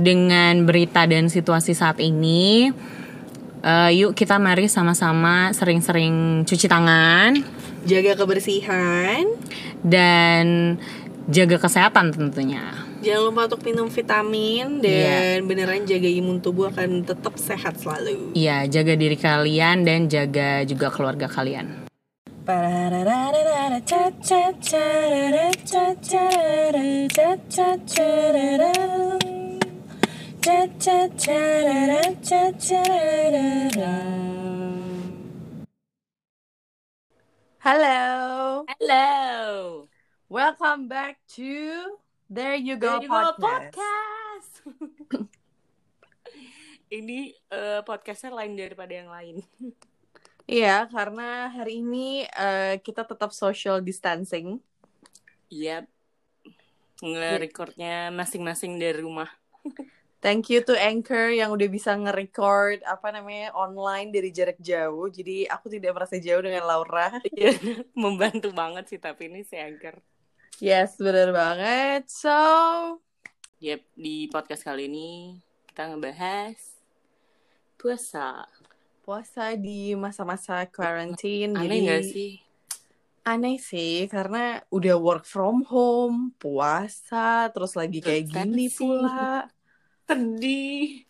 dengan 0.00 0.64
berita 0.64 1.04
dan 1.04 1.28
situasi 1.28 1.76
saat 1.76 2.00
ini, 2.00 2.72
uh, 3.62 3.90
yuk 3.92 4.16
kita 4.16 4.40
mari 4.40 4.66
sama-sama 4.66 5.52
sering-sering 5.52 6.42
cuci 6.48 6.66
tangan, 6.66 7.36
jaga 7.84 8.16
kebersihan, 8.16 9.24
dan 9.84 10.76
jaga 11.28 11.56
kesehatan 11.60 12.12
tentunya. 12.16 12.88
Jangan 13.00 13.32
lupa 13.32 13.48
untuk 13.48 13.64
minum 13.64 13.88
vitamin 13.88 14.84
dan 14.84 15.40
yeah. 15.40 15.40
beneran 15.40 15.88
jaga 15.88 16.04
imun 16.04 16.36
tubuh 16.44 16.68
akan 16.68 17.00
tetap 17.00 17.32
sehat 17.40 17.80
selalu. 17.80 18.36
Iya, 18.36 18.68
jaga 18.68 18.92
diri 18.92 19.16
kalian 19.16 19.88
dan 19.88 20.04
jaga 20.12 20.68
juga 20.68 20.92
keluarga 20.92 21.24
kalian. 21.24 21.88
Hello. 30.40 30.64
Hello. 38.64 39.84
Welcome 40.32 40.88
back 40.88 41.20
to 41.36 42.00
There 42.32 42.56
You 42.56 42.80
Go, 42.80 42.88
There 42.88 43.04
you 43.04 43.12
Podcast. 43.12 43.36
Go 43.36 43.52
podcast. 43.52 44.52
ini 46.96 47.36
uh, 47.52 47.84
podcastnya 47.84 48.32
lain 48.32 48.56
daripada 48.56 48.96
yang 48.96 49.12
lain. 49.12 49.44
Iya, 50.48 50.88
karena 50.88 51.52
hari 51.52 51.84
ini 51.84 52.24
uh, 52.32 52.80
kita 52.80 53.04
tetap 53.04 53.36
social 53.36 53.84
distancing. 53.84 54.56
Iya. 55.52 55.84
Yep. 55.84 57.04
Nge-recordnya 57.04 58.08
masing-masing 58.08 58.80
dari 58.80 59.04
rumah. 59.04 59.28
Thank 60.20 60.52
you 60.52 60.60
to 60.68 60.76
Anchor 60.76 61.32
yang 61.32 61.48
udah 61.48 61.64
bisa 61.72 61.96
nge-record 61.96 62.84
apa 62.84 63.08
namanya 63.08 63.56
online 63.56 64.12
dari 64.12 64.28
jarak 64.28 64.60
jauh. 64.60 65.08
Jadi 65.08 65.48
aku 65.48 65.72
tidak 65.72 65.96
merasa 65.96 66.20
jauh 66.20 66.44
dengan 66.44 66.68
Laura. 66.68 67.08
Iya, 67.32 67.56
membantu 67.96 68.52
banget 68.52 68.84
sih 68.92 69.00
tapi 69.00 69.32
ini 69.32 69.48
si 69.48 69.56
Anchor. 69.56 69.96
Yes, 70.60 71.00
benar 71.00 71.32
banget. 71.32 72.12
So, 72.12 72.36
yep, 73.64 73.80
di 73.96 74.28
podcast 74.28 74.60
kali 74.60 74.92
ini 74.92 75.40
kita 75.72 75.88
ngebahas 75.88 76.60
puasa. 77.80 78.44
Puasa 79.00 79.56
di 79.56 79.96
masa-masa 79.96 80.68
quarantine. 80.68 81.56
Aneh 81.56 81.80
jadi... 81.80 81.88
gak 81.88 82.04
sih? 82.04 82.32
Aneh 83.24 83.56
sih, 83.56 84.04
karena 84.04 84.60
udah 84.68 85.00
work 85.00 85.24
from 85.24 85.64
home, 85.64 86.36
puasa, 86.36 87.48
terus 87.56 87.72
lagi 87.72 88.04
kayak 88.04 88.28
gini 88.28 88.68
pula 88.68 89.48
sedih. 90.10 91.06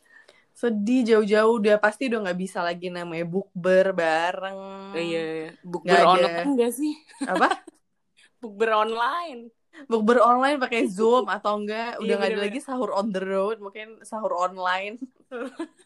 Sedih 0.52 1.00
jauh-jauh 1.08 1.56
udah 1.56 1.80
pasti 1.80 2.12
udah 2.12 2.28
nggak 2.28 2.40
bisa 2.40 2.60
lagi 2.60 2.92
namanya 2.92 3.24
bukber 3.24 3.96
bareng. 3.96 4.92
Oh, 4.92 5.00
iya, 5.00 5.22
iya. 5.24 5.50
bukber 5.64 6.04
online 6.04 6.48
enggak 6.52 6.72
sih? 6.76 6.92
Apa? 7.24 7.48
Bukber 8.40 8.72
online. 8.72 9.52
Bukber 9.84 10.16
online 10.24 10.56
pakai 10.56 10.88
zoom 10.88 11.28
atau 11.28 11.60
enggak 11.60 12.00
udah 12.00 12.14
nggak 12.16 12.32
iya, 12.32 12.40
ada 12.40 12.44
lagi 12.48 12.60
sahur 12.60 12.88
on 12.96 13.12
the 13.12 13.20
road 13.20 13.60
mungkin 13.60 14.00
sahur 14.04 14.32
online. 14.32 14.96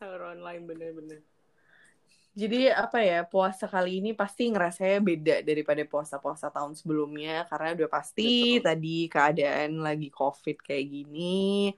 Sahur 0.00 0.32
online 0.32 0.64
bener-bener. 0.64 1.20
Jadi 2.32 2.72
apa 2.72 3.04
ya 3.04 3.20
puasa 3.20 3.68
kali 3.68 4.00
ini 4.00 4.16
pasti 4.16 4.48
ngerasanya 4.48 4.98
beda 5.04 5.36
daripada 5.44 5.84
puasa-puasa 5.84 6.48
tahun 6.48 6.72
sebelumnya. 6.72 7.44
Karena 7.44 7.76
udah 7.76 7.90
pasti 7.92 8.56
Betul. 8.56 8.64
tadi 8.64 8.96
keadaan 9.12 9.84
lagi 9.84 10.08
covid 10.08 10.56
kayak 10.64 10.86
gini 10.88 11.68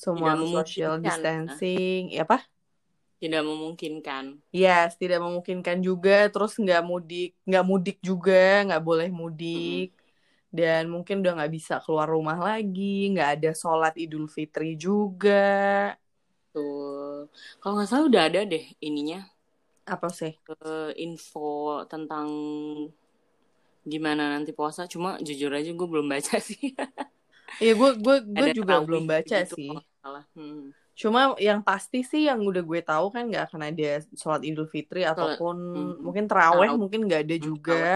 semua 0.00 0.32
social 0.48 0.96
distancing. 1.04 2.08
Ya 2.08 2.24
apa? 2.24 2.40
Tidak 3.20 3.42
memungkinkan. 3.44 4.40
Yes 4.48 4.96
tidak 4.96 5.20
memungkinkan 5.20 5.84
juga. 5.84 6.32
Terus 6.32 6.56
nggak 6.56 6.82
mudik 6.88 7.30
nggak 7.44 7.64
mudik 7.68 7.98
juga. 8.00 8.64
Nggak 8.64 8.82
boleh 8.88 9.08
mudik. 9.12 9.92
Hmm. 9.92 9.98
dan 10.50 10.90
mungkin 10.90 11.22
udah 11.22 11.32
nggak 11.38 11.52
bisa 11.52 11.74
keluar 11.84 12.08
rumah 12.10 12.34
lagi. 12.40 13.12
Nggak 13.12 13.30
ada 13.38 13.50
sholat 13.54 13.94
idul 14.00 14.26
fitri 14.26 14.74
juga. 14.74 15.94
Tuh 16.50 17.28
kalau 17.60 17.78
nggak 17.78 17.88
salah 17.92 18.04
udah 18.10 18.22
ada 18.26 18.40
deh 18.42 18.64
ininya. 18.80 19.20
Apa 19.86 20.08
sih? 20.10 20.32
Uh, 20.48 20.90
info 20.98 21.84
tentang 21.92 22.26
gimana 23.84 24.32
nanti 24.32 24.50
puasa. 24.56 24.88
Cuma 24.88 25.20
jujur 25.22 25.52
aja 25.54 25.70
gue 25.70 25.88
belum 25.92 26.08
baca 26.08 26.36
sih. 26.48 26.74
Iya 27.62 27.72
gue 27.76 27.90
gue 28.00 28.16
gue 28.26 28.48
juga 28.56 28.80
belum 28.82 29.04
baca 29.06 29.36
gitu, 29.44 29.54
sih. 29.54 29.70
Cuma 31.00 31.32
yang 31.40 31.64
pasti 31.64 32.04
sih 32.04 32.28
yang 32.28 32.44
udah 32.44 32.60
gue 32.60 32.80
tahu 32.84 33.08
kan 33.08 33.24
nggak 33.24 33.48
akan 33.48 33.72
ada 33.72 34.04
sholat 34.12 34.44
Idul 34.44 34.68
Fitri 34.68 35.08
ataupun 35.08 35.56
hmm. 35.56 36.04
mungkin 36.04 36.28
teraweh 36.28 36.68
mungkin 36.76 37.08
nggak 37.08 37.24
ada 37.24 37.36
juga. 37.40 37.88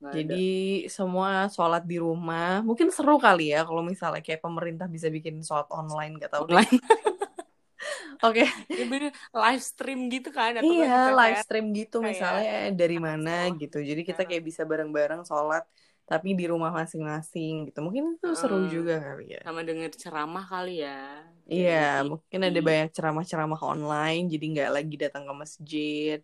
Gak 0.00 0.16
Jadi 0.16 0.48
ada. 0.82 0.90
semua 0.90 1.30
sholat 1.52 1.86
di 1.86 2.02
rumah. 2.02 2.66
Mungkin 2.66 2.90
seru 2.90 3.14
kali 3.22 3.54
ya 3.54 3.62
kalau 3.62 3.86
misalnya 3.86 4.24
kayak 4.26 4.42
pemerintah 4.42 4.90
bisa 4.90 5.06
bikin 5.06 5.38
sholat 5.44 5.70
online 5.70 6.18
gak 6.18 6.34
tahu 6.34 6.50
online. 6.50 6.80
Oke. 8.26 8.42
Okay. 8.42 8.80
Ya 8.80 9.12
live 9.32 9.62
stream 9.62 10.08
gitu 10.10 10.34
kan 10.34 10.56
atau 10.56 10.66
Iya, 10.66 11.14
live 11.14 11.40
stream 11.44 11.70
gitu 11.76 12.00
kayak 12.02 12.10
misalnya 12.16 12.56
dari 12.74 12.98
mana 12.98 13.54
gitu. 13.54 13.78
Jadi 13.78 14.02
kita 14.02 14.26
kayak 14.26 14.44
bisa 14.44 14.64
bareng-bareng 14.66 15.22
sholat 15.22 15.62
tapi 16.10 16.34
di 16.34 16.44
rumah 16.50 16.74
masing-masing 16.74 17.70
gitu. 17.70 17.78
Mungkin 17.86 18.18
itu 18.18 18.28
seru 18.34 18.58
hmm, 18.58 18.72
juga 18.74 18.98
kali 18.98 19.38
ya. 19.38 19.42
Sama 19.46 19.62
denger 19.62 19.90
ceramah 19.94 20.44
kali 20.50 20.82
ya. 20.82 21.22
Iya 21.46 22.02
jadi, 22.02 22.10
mungkin 22.10 22.40
ada 22.46 22.60
banyak 22.62 22.90
ceramah-ceramah 22.94 23.60
online 23.62 24.26
jadi 24.26 24.44
nggak 24.54 24.70
lagi 24.74 24.94
datang 24.98 25.22
ke 25.30 25.34
masjid. 25.38 26.20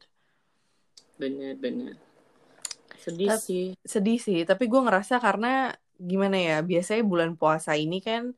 Bener-bener 1.17 1.95
sedih 3.07 3.31
Ta 3.31 3.39
sih. 3.39 3.67
sedih 3.87 4.19
sih 4.19 4.43
tapi 4.43 4.67
gue 4.67 4.81
ngerasa 4.83 5.23
karena 5.23 5.71
gimana 5.97 6.37
ya 6.37 6.57
biasanya 6.67 7.07
bulan 7.07 7.31
puasa 7.39 7.79
ini 7.79 8.03
kan 8.03 8.35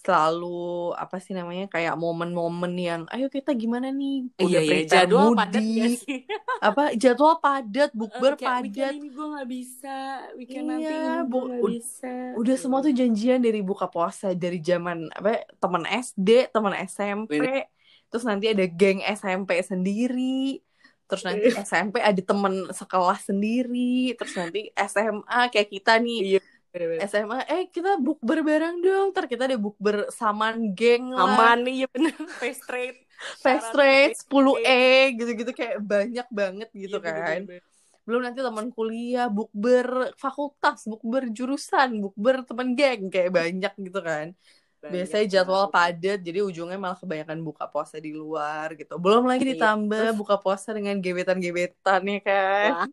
selalu 0.00 0.96
apa 0.96 1.20
sih 1.20 1.36
namanya 1.36 1.68
kayak 1.68 1.92
momen-momen 2.00 2.72
yang 2.80 3.02
ayo 3.12 3.28
kita 3.28 3.52
gimana 3.52 3.92
nih? 3.92 4.32
Udah 4.40 4.60
iya, 4.64 4.80
iya, 4.80 4.88
jadwal 4.88 5.36
mudik. 5.36 5.40
padat 5.44 5.64
gak 5.64 5.90
sih? 6.00 6.18
apa 6.68 6.84
jadwal 6.96 7.34
padat 7.36 7.90
bukber 7.92 8.34
uh, 8.34 8.40
padat. 8.40 8.92
ini 8.96 9.08
gue 9.12 9.26
nggak 9.36 9.48
bisa 9.48 9.96
weekend 10.40 10.64
iya, 10.64 10.72
nanti 10.72 10.92
gue 11.28 11.42
gak 11.52 11.62
bisa. 11.68 12.12
udah 12.40 12.56
semua 12.56 12.80
tuh 12.80 12.92
janjian 12.96 13.40
dari 13.44 13.60
buka 13.60 13.92
puasa 13.92 14.32
dari 14.32 14.64
zaman 14.64 15.12
apa 15.12 15.44
teman 15.60 15.84
SD 15.84 16.48
teman 16.48 16.74
SMP 16.88 17.36
Bener. 17.36 17.68
terus 18.08 18.24
nanti 18.24 18.48
ada 18.48 18.64
geng 18.64 19.04
SMP 19.04 19.60
sendiri. 19.60 20.64
Terus 21.10 21.26
nanti 21.26 21.50
SMP 21.58 21.98
ada 21.98 22.22
temen 22.22 22.70
sekelas 22.70 23.34
sendiri. 23.34 24.14
Terus 24.14 24.34
nanti 24.38 24.70
SMA 24.78 25.40
kayak 25.50 25.68
kita 25.68 25.98
nih. 25.98 26.38
Iya 26.38 26.40
Bener 26.70 26.86
-bener. 26.86 27.00
SMA 27.10 27.38
eh 27.50 27.64
kita 27.66 27.98
bukber 27.98 28.46
bareng 28.46 28.78
dong. 28.78 29.10
Ntar 29.10 29.26
kita 29.26 29.50
ada 29.50 29.58
bukber 29.58 30.06
saman 30.14 30.70
geng 30.72 31.10
lah. 31.10 31.26
Aman 31.26 31.66
nih 31.66 31.86
ya 31.86 31.88
bener. 31.90 32.14
Face 32.40 32.62
trade. 32.62 32.98
Face 33.42 33.68
trade 33.74 34.14
10 34.16 34.62
e 34.62 34.86
gitu-gitu. 35.18 35.50
Kayak 35.50 35.78
banyak 35.82 36.28
banget 36.30 36.68
gitu 36.70 36.98
iya, 37.02 37.06
kan. 37.10 37.40
Bener 37.44 37.60
-bener. 37.60 37.68
belum 38.00 38.26
nanti 38.26 38.40
teman 38.42 38.74
kuliah 38.74 39.30
bukber 39.30 40.16
fakultas 40.18 40.82
bukber 40.88 41.30
jurusan 41.30 42.00
bukber 42.00 42.46
teman 42.46 42.78
geng. 42.78 43.10
Kayak 43.10 43.30
banyak 43.34 43.72
gitu 43.76 44.00
kan. 44.00 44.32
Banyak 44.80 44.92
biasanya 44.96 45.26
jadwal 45.28 45.68
padat 45.68 46.24
jadi 46.24 46.40
ujungnya 46.40 46.80
malah 46.80 46.96
kebanyakan 46.96 47.44
buka 47.44 47.68
puasa 47.68 48.00
di 48.00 48.14
luar 48.14 48.72
gitu. 48.78 48.96
Belum 48.96 49.26
lagi 49.26 49.44
iya. 49.44 49.52
ditambah 49.58 50.16
buka 50.16 50.40
puasa 50.40 50.72
dengan 50.72 50.96
gebetan-gebetan 51.02 52.00
ya 52.06 52.20
kan. 52.22 52.70
Wah 52.72 52.90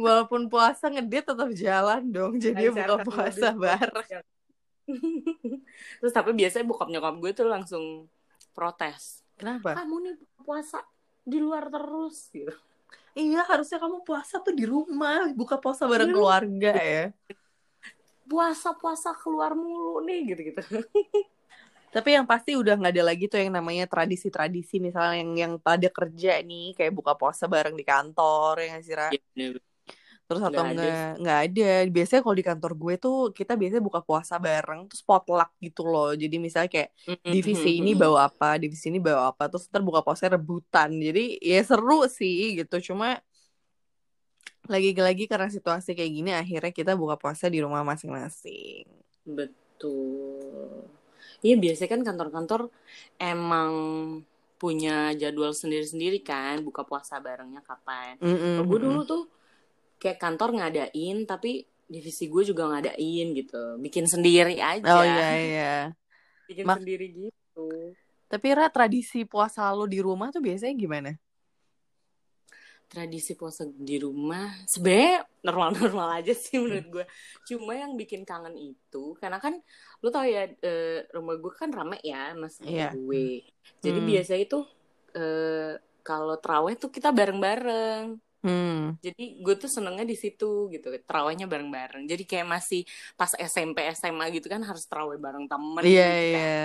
walaupun 0.00 0.48
puasa 0.48 0.88
ngedit 0.88 1.24
tetap 1.28 1.50
jalan 1.52 2.02
dong. 2.10 2.34
Jadi 2.40 2.72
buka 2.72 2.96
puasa 3.04 3.52
bareng. 3.54 4.24
terus 6.02 6.12
tapi 6.14 6.34
biasanya 6.34 6.66
bokap 6.66 6.88
nyokap 6.90 7.14
gue 7.20 7.30
tuh 7.36 7.46
langsung 7.46 7.84
protes. 8.56 9.22
Kenapa? 9.38 9.78
Kamu 9.78 9.96
nih 10.02 10.14
puasa 10.42 10.82
di 11.22 11.38
luar 11.38 11.70
terus 11.70 12.28
gitu. 12.34 12.52
Iya 13.14 13.42
harusnya 13.46 13.78
kamu 13.82 14.02
puasa 14.02 14.42
tuh 14.42 14.54
di 14.54 14.66
rumah. 14.66 15.30
Buka 15.32 15.58
puasa 15.58 15.86
bareng 15.86 16.10
iya. 16.10 16.16
keluarga 16.16 16.72
ya. 16.74 17.04
Puasa 18.26 18.74
puasa 18.74 19.10
keluar 19.14 19.58
mulu 19.58 20.02
nih 20.06 20.34
gitu 20.34 20.54
gitu 20.54 20.62
tapi 21.90 22.14
yang 22.14 22.22
pasti 22.22 22.54
udah 22.54 22.78
nggak 22.78 22.94
ada 22.94 23.04
lagi 23.10 23.26
tuh 23.26 23.42
yang 23.42 23.50
namanya 23.50 23.90
tradisi-tradisi. 23.90 24.78
Misalnya 24.78 25.26
yang 25.26 25.32
yang 25.34 25.52
pada 25.58 25.90
kerja 25.90 26.38
nih 26.38 26.78
kayak 26.78 26.94
buka 26.94 27.18
puasa 27.18 27.50
bareng 27.50 27.74
di 27.74 27.82
kantor 27.82 28.62
ya 28.62 28.66
nggak 28.70 28.84
sih 28.86 28.94
Ra? 28.94 29.08
Ya, 29.10 29.58
terus 30.30 30.46
atau 30.46 30.62
nggak 30.62 31.18
nggak 31.18 31.38
ada. 31.50 31.70
Biasanya 31.90 32.22
kalau 32.22 32.36
di 32.38 32.46
kantor 32.46 32.72
gue 32.78 32.94
tuh 33.02 33.18
kita 33.34 33.58
biasanya 33.58 33.82
buka 33.82 33.98
puasa 33.98 34.38
bareng 34.38 34.86
terus 34.86 35.02
potluck 35.02 35.50
gitu 35.58 35.82
loh. 35.82 36.14
Jadi 36.14 36.38
misalnya 36.38 36.70
kayak 36.70 36.94
divisi 37.26 37.82
ini 37.82 37.98
bawa 37.98 38.30
apa 38.30 38.54
divisi 38.62 38.94
ini 38.94 39.02
bawa 39.02 39.34
apa. 39.34 39.50
Terus 39.50 39.66
ntar 39.66 39.82
buka 39.82 40.06
puasa 40.06 40.30
rebutan. 40.30 40.94
Jadi 40.94 41.42
ya 41.42 41.58
seru 41.66 42.06
sih 42.06 42.62
gitu. 42.62 42.94
Cuma 42.94 43.18
lagi-lagi 44.70 45.26
karena 45.26 45.50
situasi 45.50 45.98
kayak 45.98 46.12
gini 46.14 46.30
akhirnya 46.30 46.70
kita 46.70 46.94
buka 46.94 47.18
puasa 47.18 47.50
di 47.50 47.58
rumah 47.58 47.82
masing-masing. 47.82 48.86
Betul. 49.26 50.86
Iya 51.42 51.58
biasanya 51.58 51.90
kan 51.90 52.02
kantor-kantor 52.06 52.70
emang 53.18 53.72
punya 54.60 55.10
jadwal 55.16 55.56
sendiri-sendiri 55.56 56.20
kan 56.22 56.60
buka 56.62 56.84
puasa 56.84 57.16
barengnya 57.18 57.64
kapan. 57.64 58.20
Mm-mm. 58.20 58.60
Kalau 58.60 58.68
gue 58.68 58.78
dulu 58.78 59.00
tuh 59.08 59.22
kayak 60.00 60.18
kantor 60.18 60.50
ngadain 60.56 61.28
tapi 61.28 61.68
divisi 61.90 62.30
gue 62.30 62.42
juga 62.46 62.70
ngadain 62.70 63.26
gitu, 63.36 63.76
bikin 63.82 64.06
sendiri 64.06 64.56
aja. 64.62 64.86
Oh 64.86 65.04
iya 65.04 65.28
iya. 65.36 65.72
Bikin 66.48 66.64
Mak- 66.66 66.78
sendiri 66.82 67.06
gitu. 67.14 67.68
Tapi 68.30 68.46
Ra 68.54 68.70
tradisi 68.70 69.26
puasa 69.26 69.66
lo 69.74 69.84
di 69.90 69.98
rumah 69.98 70.30
tuh 70.30 70.38
biasanya 70.42 70.74
gimana? 70.78 71.10
Tradisi 72.90 73.38
puasa 73.38 73.62
di 73.70 74.02
rumah 74.02 74.50
sebenarnya 74.66 75.22
normal-normal 75.46 76.08
aja 76.18 76.34
sih 76.34 76.58
menurut 76.58 76.86
gue. 76.90 77.04
Cuma 77.46 77.78
yang 77.78 77.94
bikin 77.94 78.26
kangen 78.26 78.58
itu 78.58 79.14
karena 79.22 79.38
kan 79.38 79.54
lu 80.02 80.10
tau 80.10 80.26
ya 80.26 80.50
eh, 80.50 81.06
rumah 81.14 81.38
gue 81.38 81.52
kan 81.54 81.70
rame 81.70 82.02
ya 82.02 82.34
mas 82.34 82.58
Iya. 82.58 82.90
gue. 82.90 83.46
Jadi 83.78 83.98
Hmm. 84.02 84.10
biasa 84.10 84.34
itu 84.42 84.58
eh, 85.14 85.78
kalau 86.02 86.34
terawih 86.42 86.74
tuh 86.82 86.90
kita 86.90 87.14
bareng-bareng. 87.14 88.18
Hmm. 88.40 88.96
Jadi 89.04 89.44
gue 89.44 89.54
tuh 89.60 89.68
senengnya 89.68 90.04
di 90.08 90.16
situ 90.16 90.72
gitu, 90.72 90.88
terawihnya 91.04 91.44
bareng-bareng. 91.44 92.08
Jadi 92.08 92.24
kayak 92.24 92.48
masih 92.48 92.88
pas 93.12 93.28
SMP 93.36 93.84
SMA 93.92 94.32
gitu 94.32 94.48
kan 94.48 94.64
harus 94.64 94.88
terawih 94.88 95.20
bareng 95.20 95.44
temen. 95.44 95.84
Iya 95.84 96.08
gitu 96.08 96.28
kan. 96.32 96.40
iya. 96.40 96.60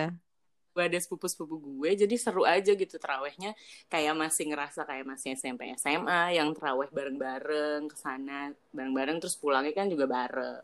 Gue 0.76 0.84
ada 0.92 1.00
sepupu-sepupu 1.00 1.56
gue, 1.56 1.90
jadi 2.04 2.16
seru 2.20 2.44
aja 2.48 2.72
gitu 2.76 2.96
terawihnya. 2.96 3.56
Kayak 3.92 4.16
masih 4.16 4.52
ngerasa 4.52 4.88
kayak 4.88 5.06
masih 5.08 5.36
SMP 5.36 5.72
SMA 5.76 6.36
yang 6.40 6.52
terawih 6.56 6.88
bareng-bareng 6.92 7.92
ke 7.92 7.96
sana 8.00 8.52
bareng-bareng 8.72 9.20
terus 9.20 9.36
pulangnya 9.36 9.76
kan 9.76 9.92
juga 9.92 10.08
bareng. 10.08 10.64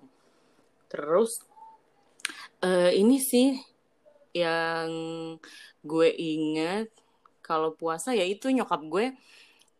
Terus 0.87 1.43
eh 2.63 2.91
ini 2.95 3.19
sih 3.19 3.59
yang 4.31 4.87
gue 5.83 6.09
inget 6.15 6.87
kalau 7.43 7.75
puasa 7.75 8.15
ya 8.15 8.23
itu 8.23 8.47
nyokap 8.47 8.79
gue 8.87 9.05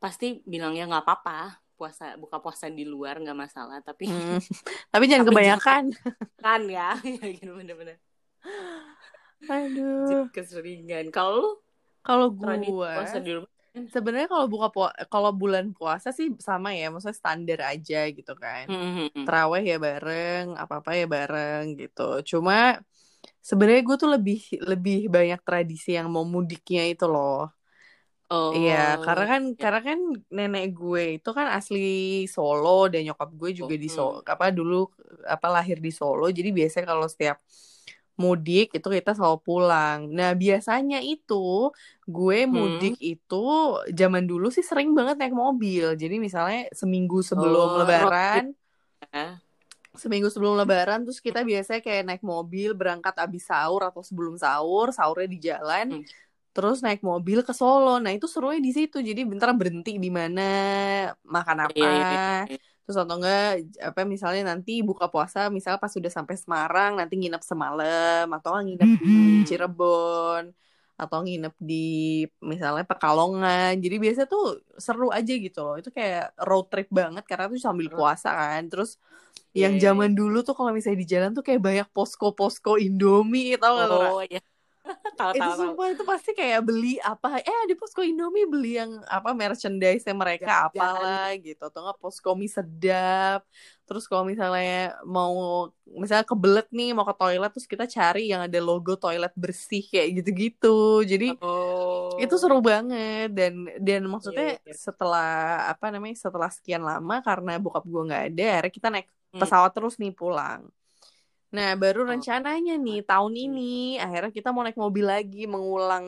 pasti 0.02 0.42
bilangnya 0.50 0.90
nggak 0.90 1.04
apa-apa 1.06 1.62
puasa 1.78 2.18
buka 2.18 2.38
puasa 2.42 2.70
di 2.70 2.86
luar 2.86 3.22
nggak 3.22 3.38
masalah 3.38 3.78
tapi 3.86 4.10
Hmm. 4.10 4.38
Tapi 4.94 5.04
jangan 5.10 5.26
Tapi 5.26 5.34
kebanyakan. 5.34 5.84
kan 6.42 6.62
ya 6.66 6.98
ya 7.22 7.26
gitu 7.38 7.54
bener-bener 7.54 7.98
Aduh. 9.46 10.26
Keseringan 10.34 11.14
kalau 11.14 11.62
Kalau 12.02 12.34
gue 12.34 12.58
puasa 12.66 13.22
di 13.22 13.32
rumah 13.38 13.50
sebenarnya 13.72 14.28
kalau 14.28 14.46
buka 14.52 14.68
kalau 15.08 15.32
bulan 15.32 15.72
puasa 15.72 16.12
sih 16.12 16.28
sama 16.44 16.76
ya, 16.76 16.92
maksudnya 16.92 17.16
standar 17.16 17.60
aja 17.72 18.04
gitu 18.12 18.34
kan. 18.36 18.68
Hmm, 18.68 19.08
hmm. 19.16 19.24
Terawih 19.24 19.64
ya 19.64 19.78
bareng, 19.80 20.46
apa-apa 20.60 20.92
ya 21.00 21.08
bareng 21.08 21.80
gitu. 21.80 22.20
Cuma 22.28 22.76
sebenarnya 23.40 23.82
gue 23.88 23.96
tuh 23.96 24.10
lebih 24.12 24.40
lebih 24.60 25.08
banyak 25.08 25.40
tradisi 25.48 25.96
yang 25.96 26.12
mau 26.12 26.28
mudiknya 26.28 26.84
itu 26.92 27.08
loh. 27.08 27.48
Oh 28.32 28.52
Iya, 28.58 28.76
karena 29.06 29.24
kan 29.32 29.42
ya. 29.56 29.60
karena 29.64 29.80
kan 29.88 30.00
nenek 30.38 30.64
gue 30.80 31.04
itu 31.18 31.30
kan 31.38 31.48
asli 31.58 31.80
Solo 32.36 32.70
dan 32.92 33.02
nyokap 33.08 33.30
gue 33.40 33.50
juga 33.60 33.76
di 33.84 33.88
Solo, 33.96 34.20
Hmm. 34.22 34.32
apa 34.34 34.46
dulu 34.58 34.76
apa 35.36 35.48
lahir 35.56 35.78
di 35.86 35.92
Solo. 36.00 36.26
Jadi 36.38 36.50
biasanya 36.58 36.86
kalau 36.92 37.08
setiap 37.12 37.38
mudik 38.22 38.68
itu 38.78 38.88
kita 38.98 39.12
selalu 39.18 39.40
pulang. 39.48 40.00
Nah, 40.18 40.32
biasanya 40.38 40.98
itu 41.02 41.72
gue 42.06 42.38
Hmm. 42.46 42.54
mudik 42.58 42.96
itu 43.02 43.36
zaman 44.00 44.24
dulu 44.32 44.48
sih 44.56 44.66
sering 44.70 44.90
banget 44.98 45.16
naik 45.20 45.34
mobil. 45.36 45.86
Jadi 46.02 46.16
misalnya 46.22 46.70
seminggu 46.76 47.24
sebelum 47.26 47.68
Oh, 47.72 47.78
lebaran, 47.82 48.44
ya. 49.14 49.42
seminggu 49.92 50.28
sebelum 50.32 50.56
lebaran 50.62 51.04
terus 51.04 51.20
kita 51.20 51.44
biasanya 51.44 51.82
kayak 51.84 52.04
naik 52.08 52.24
mobil 52.24 52.70
berangkat 52.80 53.16
abis 53.20 53.44
sahur 53.52 53.82
atau 53.90 54.02
sebelum 54.10 54.36
sahur, 54.40 54.88
sahurnya 54.96 55.28
di 55.28 55.40
jalan. 55.48 55.88
Hmm. 56.00 56.04
Terus 56.54 56.78
naik 56.86 57.02
mobil 57.12 57.40
ke 57.48 57.54
Solo. 57.60 57.90
Nah, 58.04 58.12
itu 58.16 58.28
serunya 58.34 58.60
di 58.68 58.72
situ. 58.78 58.98
Jadi 59.10 59.22
bentar 59.32 59.50
berhenti 59.60 59.92
di 60.04 60.10
mana, 60.20 60.42
makan 61.36 61.58
apa. 61.68 61.86
Iya, 61.86 61.88
iya, 61.96 62.04
iya. 62.50 62.58
Terus 62.84 62.98
atau 63.02 63.16
enggak 63.22 63.42
apa 63.88 64.02
misalnya 64.14 64.42
nanti 64.52 64.72
buka 64.90 65.06
puasa 65.14 65.40
misalnya 65.56 65.80
pas 65.84 65.94
sudah 65.96 66.12
sampai 66.18 66.36
Semarang 66.42 66.92
nanti 67.00 67.14
nginep 67.20 67.44
semalam 67.46 68.26
atau 68.36 68.52
nginep 68.66 68.92
di 69.06 69.12
Cirebon 69.48 70.44
atau 71.02 71.18
nginep 71.26 71.54
di 71.70 71.76
misalnya 72.52 72.84
Pekalongan. 72.90 73.72
Jadi 73.84 73.96
biasa 74.04 74.22
tuh 74.32 74.42
seru 74.86 75.08
aja 75.18 75.34
gitu 75.46 75.58
loh. 75.66 75.76
Itu 75.82 75.90
kayak 75.98 76.36
road 76.48 76.66
trip 76.72 76.88
banget 77.00 77.24
karena 77.30 77.46
tuh 77.54 77.62
sambil 77.62 77.88
puasa 77.94 78.30
kan. 78.40 78.62
Terus 78.72 78.90
Iya, 79.58 79.64
yang 79.64 79.76
iya, 79.82 79.86
zaman 79.86 80.12
dulu 80.20 80.38
tuh 80.48 80.54
kalau 80.58 80.72
misalnya 80.76 81.00
di 81.04 81.10
jalan 81.14 81.32
tuh 81.38 81.44
kayak 81.48 81.62
banyak 81.68 81.88
posko-posko 81.96 82.72
Indomie 82.86 83.56
tau 83.62 83.76
gak 83.78 83.88
lo, 83.92 83.98
Ra? 84.02 84.12
Oh 84.92 85.14
tahu 85.18 85.32
itu 85.38 85.50
sumpah 85.54 85.88
itu 85.94 86.04
pasti 86.04 86.32
kayak 86.34 86.62
beli 86.62 86.98
apa 86.98 87.40
eh 87.40 87.62
di 87.70 87.76
posko 87.78 88.02
Indomie 88.02 88.50
beli 88.50 88.80
yang 88.80 88.92
apa 89.06 89.32
merchandise 89.32 90.04
mereka 90.12 90.50
Jajan. 90.50 90.68
apalah 90.74 91.30
gitu 91.38 91.62
atau 91.62 91.80
nggak 91.84 92.00
posko 92.00 92.30
mie 92.34 92.50
sedap 92.50 93.46
terus 93.86 94.08
kalau 94.08 94.24
misalnya 94.24 94.96
mau 95.04 95.68
misalnya 95.86 96.24
kebelet 96.24 96.68
nih 96.72 96.96
mau 96.96 97.04
ke 97.04 97.14
toilet 97.14 97.52
terus 97.52 97.68
kita 97.68 97.86
cari 97.86 98.32
yang 98.32 98.42
ada 98.42 98.60
logo 98.60 98.96
toilet 98.96 99.34
bersih 99.36 99.84
kayak 99.86 100.24
gitu-gitu 100.24 100.68
jadi 101.04 101.36
Oh. 101.38 102.16
itu 102.18 102.36
seru 102.40 102.64
banget 102.64 103.30
dan 103.36 103.54
dan 103.84 104.02
maksudnya 104.08 104.58
Iya, 104.58 104.64
iya. 104.64 104.74
setelah 104.74 105.30
apa 105.70 105.92
namanya 105.92 106.16
setelah 106.18 106.50
sekian 106.50 106.82
lama 106.82 107.20
karena 107.22 107.60
bokap 107.60 107.84
gue 107.84 108.02
nggak 108.08 108.24
ada 108.34 108.44
akhirnya 108.58 108.74
kita 108.74 108.90
naik 108.90 109.08
Hmm. 109.32 109.40
pesawat 109.40 109.72
terus 109.72 109.96
nih 109.96 110.12
pulang 110.12 110.68
nah 111.56 111.70
baru 111.82 112.00
Oh. 112.02 112.08
rencananya 112.12 112.74
nih 112.86 112.98
tahun 113.10 113.34
ini 113.46 113.62
akhirnya 114.04 114.32
kita 114.38 114.50
mau 114.54 114.64
naik 114.66 114.80
mobil 114.84 115.06
lagi 115.14 115.40
mengulang 115.54 116.06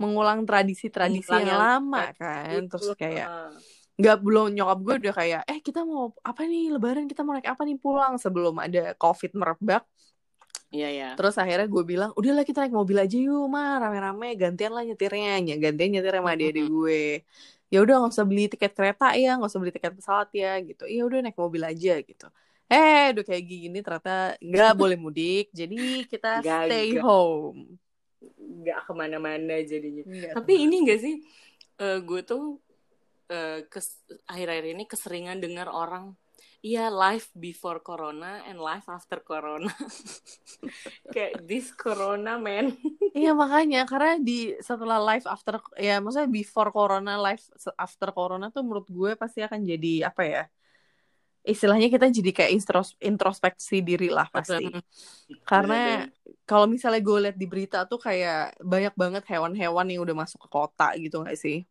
mengulang 0.00 0.40
tradisi-tradisi 0.48 1.32
yang 1.46 1.46
yang 1.46 1.62
lama 1.62 1.98
kan 2.20 2.58
itu. 2.58 2.66
terus 2.70 2.88
kayak 2.98 3.28
nggak 4.00 4.16
belum 4.24 4.46
nyokap 4.56 4.78
gue 4.86 4.94
udah 5.04 5.14
kayak 5.20 5.40
eh 5.52 5.58
kita 5.66 5.80
mau 5.90 6.02
apa 6.30 6.42
nih 6.50 6.62
lebaran 6.74 7.06
kita 7.10 7.20
mau 7.24 7.32
naik 7.36 7.48
apa 7.54 7.62
nih 7.68 7.76
pulang 7.84 8.14
sebelum 8.24 8.56
ada 8.64 8.80
covid 9.02 9.32
merebak 9.40 9.82
Iya 10.72 10.88
ya. 10.98 11.06
Terus 11.16 11.34
akhirnya 11.42 11.66
gue 11.74 11.82
bilang, 11.92 12.10
udahlah 12.18 12.44
kita 12.48 12.58
naik 12.64 12.72
mobil 12.80 12.96
aja 13.04 13.16
yuk, 13.26 13.44
mah 13.54 13.76
rame-rame, 13.82 14.26
gantian 14.40 14.72
lah 14.76 14.82
nyetirnya, 14.88 15.30
Ny- 15.44 15.60
gantian 15.64 15.88
nyetir 15.92 16.12
sama 16.16 16.30
adik-adik 16.34 16.64
gue. 16.72 17.00
Ya 17.72 17.76
udah 17.84 17.94
nggak 18.00 18.12
usah 18.16 18.26
beli 18.30 18.42
tiket 18.52 18.72
kereta 18.78 19.04
ya, 19.22 19.28
nggak 19.36 19.48
usah 19.52 19.60
beli 19.62 19.72
tiket 19.76 19.92
pesawat 19.98 20.28
ya, 20.32 20.48
gitu. 20.68 20.82
Iya 20.92 21.00
udah 21.08 21.18
naik 21.24 21.36
mobil 21.44 21.62
aja 21.70 21.90
gitu. 22.08 22.24
Eh, 22.72 23.12
udah 23.12 23.24
kayak 23.28 23.44
gini 23.44 23.78
ternyata 23.84 24.40
nggak 24.40 24.72
boleh 24.80 24.96
mudik, 24.96 25.52
jadi 25.52 26.08
kita 26.08 26.40
Gagal. 26.40 26.68
stay 26.72 26.88
home. 26.96 27.76
Nggak 28.40 28.80
ke 28.88 28.92
mana-mana 28.96 29.60
jadinya. 29.60 30.02
Nggak 30.08 30.32
Tapi 30.40 30.52
ini 30.64 30.76
gak 30.88 31.00
sih, 31.04 31.14
eh, 31.76 31.98
gue 32.00 32.20
tuh 32.24 32.56
eh, 33.28 33.68
kes- 33.68 34.08
akhir-akhir 34.24 34.66
ini 34.72 34.84
keseringan 34.88 35.38
dengar 35.40 35.68
orang, 35.68 36.16
iya 36.64 36.88
life 36.88 37.28
before 37.36 37.80
corona 37.84 38.40
and 38.48 38.56
life 38.56 38.88
after 38.88 39.20
corona. 39.20 39.68
Kayak 41.14 41.44
this 41.44 41.74
corona 41.76 42.40
man. 42.40 42.72
Iya 43.12 43.36
makanya 43.36 43.84
karena 43.84 44.16
di 44.16 44.56
setelah 44.64 44.96
live 44.96 45.28
after 45.28 45.60
ya 45.76 46.00
maksudnya 46.00 46.32
before 46.32 46.72
corona 46.72 47.20
live 47.20 47.44
after 47.76 48.08
corona 48.08 48.48
tuh 48.48 48.64
menurut 48.64 48.88
gue 48.88 49.12
pasti 49.20 49.44
akan 49.44 49.60
jadi 49.68 50.08
apa 50.08 50.22
ya 50.24 50.42
istilahnya 51.42 51.90
kita 51.90 52.06
jadi 52.06 52.30
kayak 52.30 52.52
intros- 52.54 52.98
introspeksi 53.02 53.82
diri 53.82 54.08
lah 54.08 54.30
pasti. 54.30 54.70
Karena 55.42 56.06
kalau 56.46 56.70
misalnya 56.70 57.02
gue 57.02 57.18
lihat 57.28 57.36
di 57.36 57.46
berita 57.50 57.82
tuh 57.86 57.98
kayak 57.98 58.54
banyak 58.62 58.94
banget 58.94 59.22
hewan-hewan 59.26 59.86
yang 59.90 60.06
udah 60.06 60.16
masuk 60.22 60.46
ke 60.46 60.48
kota 60.48 60.94
gitu 60.98 61.26
gak 61.26 61.34
sih? 61.34 61.66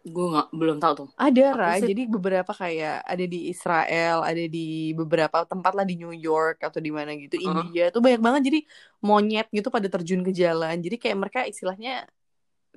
Gue 0.00 0.32
nggak 0.32 0.48
belum 0.56 0.80
tahu 0.80 0.92
tuh. 0.96 1.08
ada 1.12 1.44
Ra. 1.52 1.76
sih? 1.76 1.92
jadi 1.92 2.08
beberapa 2.08 2.52
kayak 2.56 3.04
ada 3.04 3.24
di 3.28 3.52
Israel 3.52 4.24
ada 4.24 4.44
di 4.48 4.96
beberapa 4.96 5.44
tempat 5.44 5.76
lah 5.76 5.84
di 5.84 6.00
New 6.00 6.16
York 6.16 6.64
atau 6.64 6.80
di 6.80 6.88
mana 6.88 7.12
gitu. 7.16 7.36
Heeh. 7.36 7.52
India 7.52 7.84
tuh 7.92 8.00
banyak 8.00 8.20
banget. 8.20 8.42
Jadi 8.48 8.60
monyet 9.04 9.48
gitu 9.52 9.68
pada 9.68 9.88
terjun 9.92 10.24
ke 10.24 10.32
jalan. 10.32 10.80
Jadi 10.80 10.96
kayak 10.96 11.16
mereka 11.20 11.40
istilahnya 11.44 12.08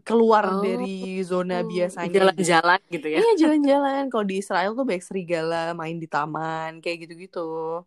keluar 0.01 0.43
Oh. 0.49 0.65
dari 0.65 1.21
zona 1.21 1.61
biasanya 1.61 2.09
gitu. 2.09 2.17
Jalan-jalan 2.17 2.79
gitu 2.89 3.07
ya. 3.07 3.17
Iya 3.21 3.31
jalan-jalan. 3.45 4.01
Kalau 4.09 4.25
di 4.25 4.35
Israel 4.41 4.73
tuh 4.73 4.85
banyak 4.89 5.05
serigala 5.05 5.77
main 5.77 6.01
di 6.01 6.09
taman 6.09 6.81
kayak 6.81 7.05
gitu-gitu. 7.05 7.85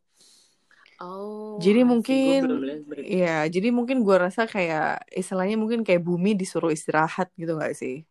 Oh. 0.96 1.60
Jadi 1.60 1.84
mungkin-. 1.84 2.46
Iya, 2.96 3.44
jadi 3.52 3.68
mungkin 3.68 4.00
gue 4.00 4.16
rasa 4.16 4.48
kayak 4.48 5.04
istilahnya 5.12 5.60
mungkin 5.60 5.84
kayak 5.84 6.00
bumi 6.00 6.32
disuruh 6.32 6.72
istirahat 6.72 7.28
gitu 7.36 7.58
gak 7.60 7.76
sih? 7.76 8.06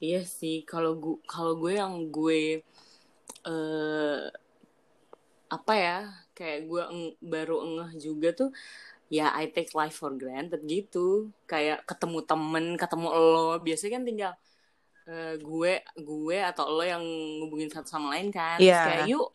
Iya 0.00 0.24
sih, 0.24 0.64
kalau 0.64 0.96
gue 0.96 1.20
kalau 1.28 1.60
gue 1.60 1.76
yang 1.76 2.08
gue 2.08 2.64
eh 3.46 4.22
apa 5.50 5.72
ya, 5.76 5.98
kayak 6.32 6.66
gue 6.66 6.82
baru 7.20 7.56
ngeh 7.78 7.92
juga 8.00 8.32
tuh 8.32 8.50
ya 9.10 9.34
I 9.34 9.50
take 9.50 9.74
life 9.74 9.98
for 9.98 10.14
granted 10.14 10.62
gitu. 10.64 11.28
Kayak 11.44 11.82
ketemu 11.84 12.22
temen, 12.22 12.64
ketemu 12.78 13.08
lo, 13.10 13.58
biasanya 13.58 13.92
kan 13.98 14.04
tinggal 14.06 14.32
eh, 15.04 15.34
gue 15.36 15.72
gue 15.98 16.38
atau 16.38 16.70
lo 16.70 16.86
yang 16.86 17.02
ngubungin 17.42 17.68
satu 17.68 17.90
sama 17.90 18.14
lain 18.14 18.30
kan. 18.30 18.56
Terus 18.56 18.70
Iya. 18.70 18.82
kayak 18.86 19.06
yuk 19.10 19.28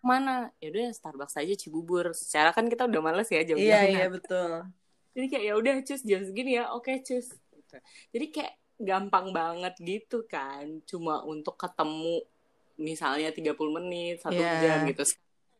mana 0.00 0.48
ya 0.60 0.68
udah 0.72 0.92
Starbucks 0.92 1.36
aja 1.36 1.54
Cibubur 1.56 2.12
secara 2.12 2.52
kan 2.52 2.68
kita 2.68 2.84
udah 2.84 3.00
males 3.00 3.28
ya 3.28 3.40
jauh-jauh 3.44 3.64
iya 3.64 3.84
iya 3.84 4.06
betul 4.08 4.64
jadi 5.12 5.26
kayak 5.28 5.44
ya 5.44 5.54
udah 5.56 5.74
cus 5.84 6.00
jam 6.04 6.20
segini 6.24 6.56
ya 6.56 6.72
oke 6.72 6.88
cus 7.04 7.32
gitu. 7.32 7.76
jadi 8.12 8.26
kayak 8.32 8.52
gampang 8.80 9.32
banget 9.32 9.76
gitu 9.80 10.24
kan 10.24 10.80
cuma 10.84 11.20
untuk 11.24 11.56
ketemu 11.56 12.24
misalnya 12.76 13.28
30 13.28 13.56
menit 13.76 14.20
satu 14.24 14.36
Iya. 14.40 14.52
jam 14.60 14.78
gitu 14.88 15.04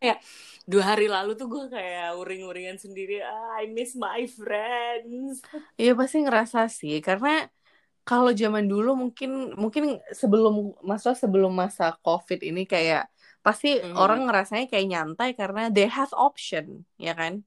kayak 0.00 0.18
dua 0.64 0.96
hari 0.96 1.06
lalu 1.12 1.36
tuh 1.36 1.46
gue 1.52 1.64
kayak 1.68 2.16
uring-uringan 2.16 2.80
sendiri 2.80 3.20
ah, 3.20 3.60
I 3.60 3.68
miss 3.68 3.92
my 3.92 4.24
friends. 4.24 5.44
Iya 5.76 5.92
pasti 5.92 6.24
ngerasa 6.24 6.66
sih 6.72 7.04
karena 7.04 7.44
kalau 8.02 8.32
zaman 8.32 8.64
dulu 8.64 8.96
mungkin 8.96 9.52
mungkin 9.60 10.00
sebelum 10.16 10.72
masa 10.80 11.12
sebelum 11.12 11.52
masa 11.52 11.92
COVID 12.00 12.40
ini 12.40 12.64
kayak 12.64 13.06
pasti 13.44 13.76
Mhm. 13.76 13.96
orang 13.96 14.20
ngerasanya 14.26 14.66
kayak 14.72 14.86
nyantai 14.88 15.30
karena 15.36 15.68
they 15.68 15.84
have 15.86 16.10
option 16.16 16.88
ya 16.96 17.12
kan? 17.12 17.44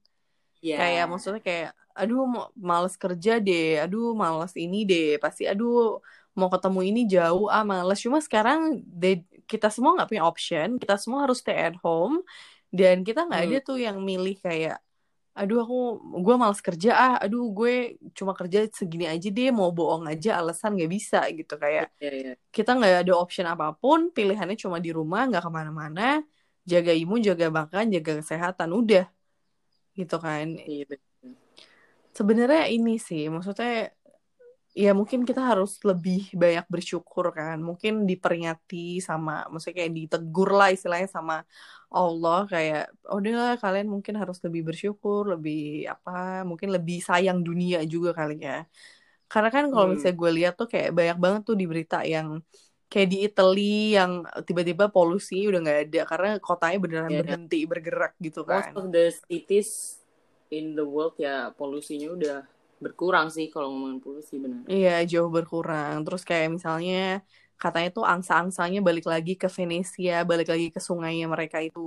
Ya 0.62 0.78
kayak 0.80 1.06
maksudnya 1.10 1.42
kayak 1.42 1.70
aduh 1.94 2.26
males 2.58 2.96
kerja 2.98 3.38
deh 3.38 3.82
aduh 3.82 4.14
males 4.14 4.54
ini 4.58 4.86
deh 4.86 5.18
pasti 5.22 5.46
aduh 5.46 6.02
mau 6.38 6.50
ketemu 6.50 6.80
ini 6.90 7.02
jauh 7.10 7.50
ah 7.50 7.66
males. 7.66 7.98
Cuma 8.02 8.18
sekarang 8.22 8.82
they- 8.90 9.26
kita 9.52 9.68
semua 9.76 9.92
nggak 9.96 10.10
punya 10.12 10.24
option 10.32 10.68
kita 10.82 10.96
semua 11.02 11.20
harus 11.26 11.38
stay 11.44 11.58
at 11.68 11.76
home 11.86 12.16
dan 12.78 12.96
kita 13.08 13.20
nggak 13.28 13.42
Hmm. 13.42 13.48
ada 13.54 13.58
tuh 13.68 13.78
yang 13.86 13.98
milih 14.10 14.36
kayak 14.46 14.76
aduh 15.40 15.58
aku 15.66 15.76
gue 16.26 16.36
males 16.42 16.62
kerja 16.68 16.90
ah 17.04 17.14
aduh 17.24 17.44
gue 17.58 17.72
cuma 18.18 18.34
kerja 18.40 18.60
segini 18.80 19.06
aja 19.14 19.28
deh 19.38 19.50
mau 19.60 19.70
bohong 19.78 20.06
aja 20.12 20.30
alasan 20.40 20.72
nggak 20.78 20.92
bisa 20.96 21.18
gitu 21.38 21.54
kayak 21.64 21.86
ya, 22.04 22.10
ya. 22.26 22.34
kita 22.56 22.70
nggak 22.78 22.94
ada 23.04 23.14
option 23.24 23.46
apa 23.54 23.66
pun 23.82 24.00
pilihannya 24.16 24.56
cuma 24.64 24.78
di 24.86 24.90
rumah 24.98 25.20
nggak 25.30 25.42
ke 25.48 25.52
mana-mana 25.58 26.02
jaga 26.72 26.92
imun 27.02 27.20
jaga 27.28 27.46
makan 27.60 27.84
jaga 27.96 28.12
kesehatan 28.22 28.70
udah 28.80 29.04
gitu 30.00 30.16
kan 30.26 30.48
Iya, 30.70 30.84
betul. 30.92 31.34
sebenarnya 32.18 32.62
ini 32.76 32.92
sih 33.08 33.22
maksudnya 33.34 33.68
ya 34.84 34.90
mungkin 35.00 35.22
kita 35.30 35.42
harus 35.52 35.72
lebih 35.90 36.18
banyak 36.42 36.66
bersyukur 36.74 37.26
kan. 37.38 37.58
Mungkin 37.70 37.92
diperingati 38.10 38.78
sama 39.08 39.32
maksudnya 39.52 39.76
kayak 39.86 39.94
ditegur 40.00 40.50
lah 40.60 40.70
istilahnya 40.76 41.10
sama 41.18 41.36
Allah. 41.96 42.38
Kayak 42.52 42.80
oh 43.10 43.18
udahlah 43.22 43.54
kalian 43.64 43.88
mungkin 43.94 44.16
harus 44.22 44.38
lebih 44.46 44.62
bersyukur 44.70 45.22
lebih 45.34 45.58
apa 45.94 46.12
mungkin 46.50 46.70
lebih 46.76 46.98
sayang 47.10 47.40
dunia 47.48 47.78
juga 47.94 48.10
kali 48.20 48.34
ya. 48.48 48.54
Karena 49.32 49.50
kan 49.56 49.64
kalau 49.74 49.86
Hmm. 49.86 49.94
misalnya 49.94 50.16
gue 50.22 50.32
lihat 50.38 50.54
tuh 50.60 50.68
kayak 50.74 50.90
banyak 50.98 51.18
banget 51.24 51.42
tuh 51.50 51.56
di 51.62 51.66
berita 51.72 51.98
yang 52.14 52.28
kayak 52.92 53.08
di 53.14 53.18
Italy 53.28 53.62
yang 53.98 54.12
tiba-tiba 54.48 54.86
polusi 54.96 55.36
udah 55.50 55.60
nggak 55.64 55.80
ada. 55.90 56.00
Karena 56.12 56.28
kotanya 56.46 56.78
beneran 56.84 57.14
Iya. 57.14 57.20
berhenti 57.20 57.58
bergerak 57.72 58.12
gitu 58.26 58.40
most 58.48 58.70
kan. 58.70 58.74
of 58.76 58.92
the 58.92 59.12
cities 59.28 60.00
in 60.54 60.76
the 60.78 60.86
world 60.86 61.16
ya 61.18 61.50
polusinya 61.58 62.08
udah 62.14 62.38
berkurang 62.86 63.28
sih 63.36 63.46
kalau 63.54 63.68
ngomongin 63.72 64.00
polusi 64.06 64.36
benar 64.44 64.62
Iya, 64.74 64.92
jauh 65.12 65.30
berkurang. 65.36 65.94
Terus 66.06 66.22
kayak 66.30 66.48
misalnya 66.56 66.96
katanya 67.62 67.90
tuh 67.98 68.04
angsa-angsanya 68.14 68.80
balik 68.88 69.06
lagi 69.14 69.32
ke 69.42 69.48
Venesia, 69.58 70.14
balik 70.30 70.48
lagi 70.54 70.68
ke 70.76 70.80
sungainya 70.88 71.26
mereka 71.34 71.58
itu. 71.68 71.80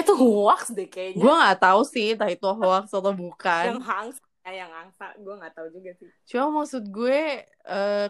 itu 0.00 0.12
hoax 0.22 0.60
deh 0.76 0.88
kayaknya 0.94 1.22
Gue 1.24 1.32
nggak 1.40 1.58
tahu 1.64 1.80
sih, 1.92 2.06
entah 2.14 2.30
itu 2.34 2.46
hoax 2.60 2.84
atau 2.92 3.12
yang 3.12 3.18
bukan. 3.22 3.80
angsa 3.84 4.20
eh, 4.48 4.54
yang 4.56 4.72
angsa 4.72 5.04
gue 5.20 5.34
nggak 5.36 5.52
tahu 5.56 5.68
juga 5.76 5.90
sih 6.00 6.08
Cuma 6.30 6.46
maksud 6.62 6.82
gue, 6.94 7.44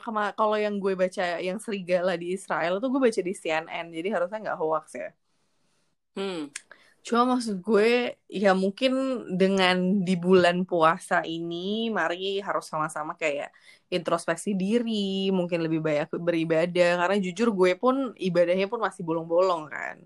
kema- 0.04 0.34
kalau 0.36 0.56
yang 0.60 0.76
gue 0.78 0.92
baca 0.92 1.24
yang 1.40 1.58
serigala 1.58 2.12
di 2.20 2.36
Israel 2.36 2.78
tuh 2.82 2.88
gue 2.92 3.00
baca 3.06 3.20
di 3.28 3.32
CNN, 3.34 3.86
jadi 3.96 4.08
harusnya 4.14 4.38
nggak 4.44 4.58
hoax 4.60 4.86
ya. 4.94 5.08
hmm 6.16 6.50
Cuma 7.06 7.22
maksud 7.32 7.56
gue, 7.64 8.12
ya 8.28 8.48
mungkin 8.62 8.92
dengan 9.40 9.76
di 10.06 10.14
bulan 10.24 10.56
puasa 10.68 11.24
ini, 11.24 11.88
mari 11.98 12.16
harus 12.46 12.64
sama-sama 12.70 13.12
kayak 13.22 13.48
introspeksi 13.94 14.50
diri, 14.62 15.32
mungkin 15.38 15.58
lebih 15.64 15.80
banyak 15.86 16.08
beribadah. 16.28 16.88
Karena 17.00 17.16
jujur 17.26 17.48
gue 17.58 17.70
pun 17.82 17.96
ibadahnya 18.28 18.66
pun 18.72 18.80
masih 18.86 19.02
bolong-bolong 19.08 19.62
kan. 19.74 19.96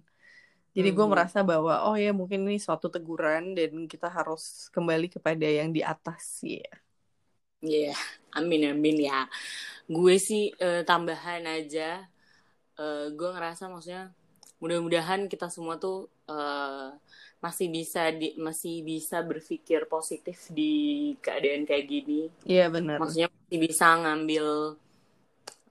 Jadi 0.76 0.88
gue 0.96 1.06
Mhm. 1.06 1.12
merasa 1.12 1.38
bahwa, 1.50 1.72
oh 1.86 1.96
ya 2.04 2.10
mungkin 2.20 2.40
ini 2.46 2.58
suatu 2.62 2.86
teguran 2.94 3.54
dan 3.58 3.72
kita 3.92 4.08
harus 4.16 4.42
kembali 4.74 5.06
kepada 5.14 5.46
yang 5.46 5.70
di 5.76 5.82
atas 5.86 6.42
ya. 6.46 6.66
Iya, 7.64 7.96
amin 8.38 8.62
amin 8.72 8.96
ya. 9.08 9.18
Gue 9.94 10.14
sih 10.28 10.42
eh, 10.64 10.82
tambahan 10.88 11.42
aja. 11.56 11.82
eh, 12.82 13.04
gue 13.18 13.28
ngerasa 13.34 13.64
maksudnya 13.72 14.04
mudah-mudahan 14.64 15.28
kita 15.28 15.52
semua 15.52 15.76
tuh 15.76 16.08
eh, 16.24 16.88
masih 17.44 17.68
bisa 17.68 18.08
di 18.08 18.32
masih 18.40 18.80
bisa 18.80 19.20
berpikir 19.20 19.84
positif 19.84 20.48
di 20.48 21.12
keadaan 21.20 21.68
kayak 21.68 21.84
gini. 21.84 22.32
Iya 22.48 22.72
benar. 22.72 22.96
Maksudnya 22.96 23.28
masih 23.28 23.58
bisa 23.60 23.86
ngambil 24.00 24.46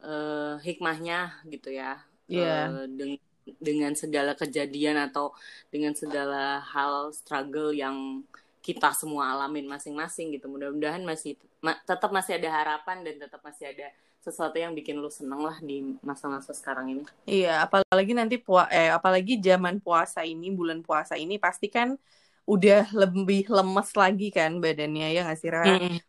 eh, 0.06 0.56
hikmahnya 0.62 1.42
gitu 1.50 1.74
ya. 1.74 2.06
Iya. 2.30 2.70
Eh, 2.70 2.86
dengan 2.94 3.22
dengan 3.58 3.92
segala 3.98 4.38
kejadian 4.38 5.10
atau 5.10 5.34
dengan 5.74 5.98
segala 5.98 6.62
hal 6.62 7.10
struggle 7.18 7.74
yang 7.74 8.22
kita 8.64 8.96
semua 8.96 9.34
alamin 9.34 9.66
masing-masing 9.66 10.38
gitu. 10.38 10.48
Mudah-mudahan 10.48 11.02
masih 11.02 11.36
ma- 11.66 11.82
tetap 11.84 12.14
masih 12.14 12.38
ada 12.38 12.50
harapan 12.54 13.02
dan 13.02 13.16
tetap 13.18 13.42
masih 13.42 13.74
ada 13.74 13.90
sesuatu 14.26 14.56
yang 14.64 14.74
bikin 14.78 14.96
lu 15.04 15.10
seneng 15.20 15.42
lah 15.48 15.58
di 15.70 15.76
masa-masa 16.10 16.52
sekarang 16.60 16.88
ini. 16.94 17.04
Iya, 17.30 17.48
apalagi 17.66 18.12
nanti 18.20 18.36
pua 18.46 18.62
eh 18.76 18.88
apalagi 18.98 19.32
zaman 19.48 19.76
puasa 19.86 20.20
ini, 20.32 20.46
bulan 20.60 20.80
puasa 20.88 21.14
ini 21.24 21.34
pasti 21.46 21.66
kan 21.76 21.90
udah 22.52 22.78
lebih 23.00 23.40
lemes 23.56 23.90
lagi 24.02 24.26
kan 24.38 24.52
badannya 24.64 25.06
ya 25.16 25.20
nggak 25.26 25.40
sih 25.42 25.50
Ra? 25.56 25.64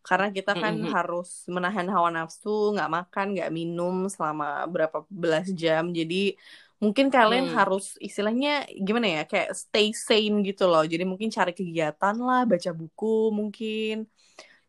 Karena 0.07 0.27
kita 0.37 0.53
kan 0.63 0.75
Mm-mm. 0.75 0.95
harus 0.95 1.27
menahan 1.55 1.87
hawa 1.95 2.09
nafsu, 2.17 2.49
nggak 2.75 2.91
makan, 2.97 3.27
nggak 3.35 3.51
minum 3.59 3.95
selama 4.15 4.45
berapa 4.75 4.99
belas 5.23 5.47
jam. 5.63 5.85
Jadi 5.99 6.15
mungkin 6.83 7.07
kalian 7.15 7.47
Hmm. 7.47 7.57
harus 7.57 7.85
istilahnya 8.07 8.49
gimana 8.87 9.07
ya, 9.17 9.23
kayak 9.31 9.49
stay 9.63 9.87
sane 10.07 10.35
gitu 10.49 10.63
loh. 10.71 10.83
Jadi 10.93 11.03
mungkin 11.11 11.31
cari 11.37 11.53
kegiatan 11.59 12.15
lah, 12.27 12.41
baca 12.51 12.71
buku 12.81 13.07
mungkin, 13.39 13.93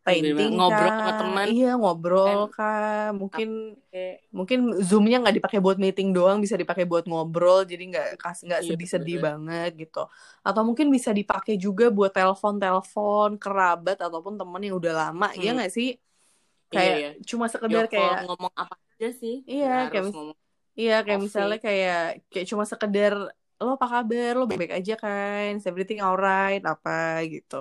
painting 0.06 0.52
Ngobrol 0.58 0.90
kah? 0.90 0.98
sama 1.02 1.12
teman. 1.20 1.46
Iya 1.52 1.68
ngobrol 1.82 2.40
kah? 2.56 3.12
Mungkin 3.22 3.50
Kayak, 3.92 4.16
mungkin 4.38 4.60
zoomnya 4.90 5.16
nggak 5.24 5.36
dipakai 5.40 5.60
buat 5.66 5.78
meeting 5.84 6.10
doang 6.16 6.38
bisa 6.44 6.56
dipakai 6.62 6.84
buat 6.92 7.06
ngobrol 7.10 7.64
jadi 7.72 7.84
nggak 7.92 8.08
kas 8.22 8.38
nggak 8.46 8.60
Iya, 8.62 8.68
sedih-sedih 8.76 9.18
banget 9.28 9.70
gitu 9.82 10.00
atau 10.48 10.62
mungkin 10.68 10.88
bisa 10.96 11.12
dipakai 11.20 11.56
juga 11.66 11.86
buat 11.98 12.12
telepon-telepon 12.12 13.30
kerabat 13.44 13.98
ataupun 14.06 14.34
temen 14.40 14.62
yang 14.68 14.76
udah 14.82 14.94
lama 15.02 15.28
ya 15.40 15.50
Hmm. 15.52 15.58
nggak 15.58 15.72
sih 15.78 15.88
iya, 16.76 16.76
kayak 16.76 16.96
iya. 17.00 17.10
cuma 17.30 17.46
sekedar 17.54 17.84
Ya, 17.84 17.88
kalau 17.96 18.12
kayak 18.12 18.16
ngomong 18.28 18.54
apa 18.62 18.76
aja 18.96 19.08
sih. 19.22 19.34
Iya, 19.52 19.68
kayak 19.92 20.04
ngomong 20.12 20.38
iya 20.80 20.94
kayak 21.06 21.20
coffee. 21.20 21.28
misalnya 21.28 21.58
kayak 21.66 21.96
kayak 22.32 22.46
cuma 22.52 22.64
sekedar 22.72 23.14
lo 23.64 23.70
apa 23.80 23.88
kabar 23.94 24.32
lo 24.38 24.44
baik-baik 24.50 24.74
aja 24.80 24.94
kan 25.04 25.50
Is 25.60 25.66
everything 25.70 26.00
alright 26.06 26.62
apa 26.72 26.92
gitu 27.34 27.56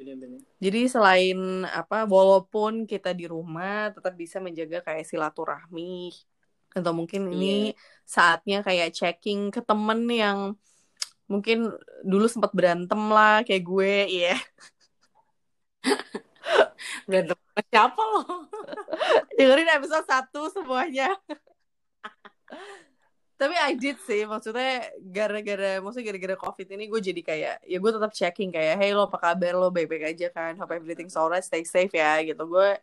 bener-bener. 0.00 0.40
Jadi 0.56 0.80
selain 0.88 1.68
apa, 1.68 2.08
walaupun 2.08 2.88
kita 2.88 3.12
di 3.12 3.28
rumah 3.28 3.92
tetap 3.92 4.16
bisa 4.16 4.40
menjaga 4.40 4.80
kayak 4.80 5.04
silaturahmi 5.04 6.16
atau 6.72 6.96
mungkin 6.96 7.28
ini 7.28 7.76
saatnya 8.08 8.64
kayak 8.64 8.96
checking 8.96 9.52
ke 9.52 9.60
temen 9.60 10.08
yang 10.08 10.56
mungkin 11.28 11.68
dulu 12.00 12.26
sempat 12.26 12.50
berantem 12.56 12.98
lah 13.12 13.44
kayak 13.44 13.62
gue, 13.62 13.94
ya. 14.08 14.36
Berantem 17.06 17.36
sama 17.36 17.62
siapa 17.68 18.02
lo? 18.02 18.22
Dengerin 19.36 19.70
episode 19.76 20.06
1 20.08 20.40
semuanya. 20.50 21.12
Tapi 23.40 23.56
I 23.56 23.72
did 23.72 23.96
sih, 24.04 24.28
maksudnya 24.28 24.92
gara-gara, 25.00 25.80
maksudnya 25.80 26.12
gara-gara 26.12 26.36
COVID 26.36 26.76
ini 26.76 26.92
gue 26.92 27.00
jadi 27.00 27.22
kayak, 27.24 27.56
ya 27.64 27.76
gue 27.80 27.90
tetap 27.96 28.12
checking 28.12 28.52
kayak, 28.52 28.76
hey 28.76 28.92
lo 28.92 29.08
apa 29.08 29.16
kabar? 29.16 29.56
Lo, 29.56 29.72
baik-baik 29.72 30.12
aja 30.12 30.28
kan, 30.28 30.60
hope 30.60 30.76
everything's 30.76 31.16
alright, 31.16 31.40
stay 31.40 31.64
safe 31.64 31.88
ya, 31.96 32.20
gitu. 32.20 32.44
Gue, 32.44 32.76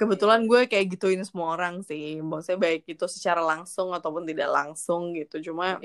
kebetulan 0.00 0.48
gue 0.48 0.64
kayak 0.64 0.96
gituin 0.96 1.20
semua 1.28 1.52
orang 1.60 1.84
sih, 1.84 2.24
maksudnya 2.24 2.56
baik 2.56 2.88
itu 2.88 3.04
secara 3.04 3.44
langsung 3.44 3.92
ataupun 3.92 4.24
tidak 4.24 4.48
langsung 4.48 5.12
gitu, 5.12 5.52
cuma 5.52 5.76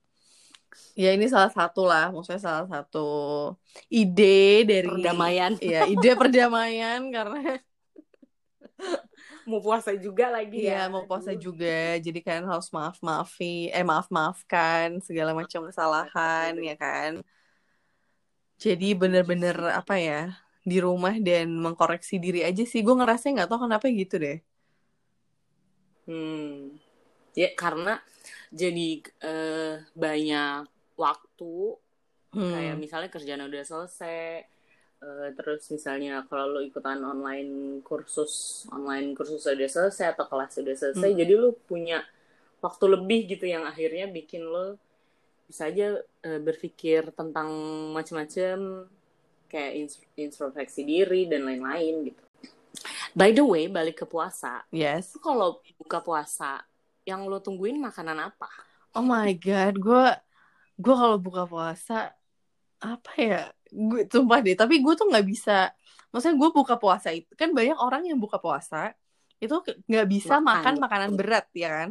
ya 0.98 1.14
ini 1.14 1.30
salah 1.30 1.54
satu 1.54 1.86
lah, 1.86 2.10
maksudnya 2.10 2.42
salah 2.42 2.66
satu 2.66 3.08
ide 3.86 4.66
dari 4.66 4.90
Perdamaian. 4.90 5.54
ya 5.62 5.86
ide 5.86 6.18
perdamaian 6.18 7.00
karena 7.14 7.62
Mau 9.50 9.60
puasa 9.66 9.90
juga 10.06 10.24
lagi 10.36 10.56
Iya, 10.62 10.72
ya. 10.86 10.92
mau 10.92 11.02
puasa 11.08 11.32
juga. 11.44 11.98
Jadi 12.06 12.18
kan 12.28 12.40
harus 12.50 12.68
maaf-maafi, 12.76 13.44
eh 13.76 13.84
maaf-maafkan 13.90 14.88
segala 15.06 15.30
macam 15.40 15.60
kesalahan, 15.68 16.52
ya 16.68 16.74
kan. 16.82 17.12
Jadi 18.64 18.88
bener-bener 19.00 19.56
apa 19.80 19.94
ya, 20.08 20.20
di 20.70 20.76
rumah 20.86 21.14
dan 21.28 21.46
mengkoreksi 21.64 22.14
diri 22.24 22.40
aja 22.48 22.62
sih. 22.72 22.80
Gue 22.86 22.94
ngerasa 23.00 23.24
nggak 23.34 23.48
tahu 23.50 23.60
kenapa 23.66 23.86
gitu 24.00 24.14
deh. 24.24 24.38
Hmm. 26.08 26.76
Ya 27.38 27.48
karena 27.54 28.02
jadi 28.50 28.88
eh, 29.22 29.74
banyak 29.94 30.66
waktu 30.98 31.54
Hmm. 32.30 32.46
kayak 32.54 32.76
misalnya 32.78 33.10
kerjaan 33.10 33.42
udah 33.50 33.62
selesai 33.66 34.46
eh, 35.00 35.30
terus 35.36 35.68
misalnya 35.72 36.24
kalau 36.28 36.56
lu 36.56 36.60
ikutan 36.64 37.00
online 37.00 37.80
kursus 37.84 38.64
online 38.72 39.16
kursus 39.16 39.44
udah 39.48 39.70
selesai 39.70 40.16
atau 40.16 40.28
kelas 40.28 40.60
udah 40.60 40.76
selesai 40.76 41.10
Hmm. 41.10 41.18
jadi 41.18 41.32
lu 41.36 41.56
punya 41.64 42.04
waktu 42.60 42.84
lebih 42.92 43.20
gitu 43.36 43.48
yang 43.48 43.64
akhirnya 43.64 44.06
bikin 44.12 44.44
lo 44.44 44.76
bisa 45.48 45.66
aja 45.66 45.98
eh, 45.98 46.40
berpikir 46.40 47.10
tentang 47.16 47.50
macam-macam 47.96 48.86
kayak 49.50 49.72
introspeksi 50.14 50.86
diri 50.86 51.26
dan 51.26 51.42
lain-lain 51.42 52.12
gitu. 52.12 52.22
By 53.18 53.34
the 53.34 53.42
way, 53.42 53.66
balik 53.66 53.98
ke 53.98 54.06
puasa. 54.06 54.62
Yes. 54.70 55.18
Kalau 55.18 55.58
buka 55.74 55.98
puasa, 55.98 56.62
yang 57.02 57.26
lo 57.26 57.42
tungguin 57.42 57.82
makanan 57.82 58.30
apa? 58.30 58.46
Oh 58.94 59.02
my 59.02 59.34
god, 59.34 59.74
gue 59.74 60.06
gue 60.78 60.94
kalau 60.94 61.18
buka 61.18 61.50
puasa 61.50 62.14
apa 62.78 63.12
ya? 63.18 63.42
Gue 63.70 64.06
sumpah 64.06 64.38
deh, 64.42 64.54
tapi 64.58 64.82
gue 64.82 64.94
tuh 64.98 65.06
nggak 65.08 65.26
bisa. 65.26 65.70
Maksudnya 66.10 66.36
gue 66.36 66.50
buka 66.50 66.74
puasa 66.74 67.14
itu 67.14 67.30
kan 67.38 67.54
banyak 67.54 67.78
orang 67.78 68.02
yang 68.06 68.18
buka 68.18 68.42
puasa 68.42 68.92
itu 69.40 69.56
nggak 69.88 70.06
bisa 70.10 70.36
Makan. 70.36 70.44
makan 70.44 70.74
makanan 70.82 71.10
berat 71.16 71.46
ya 71.56 71.70
kan? 71.70 71.90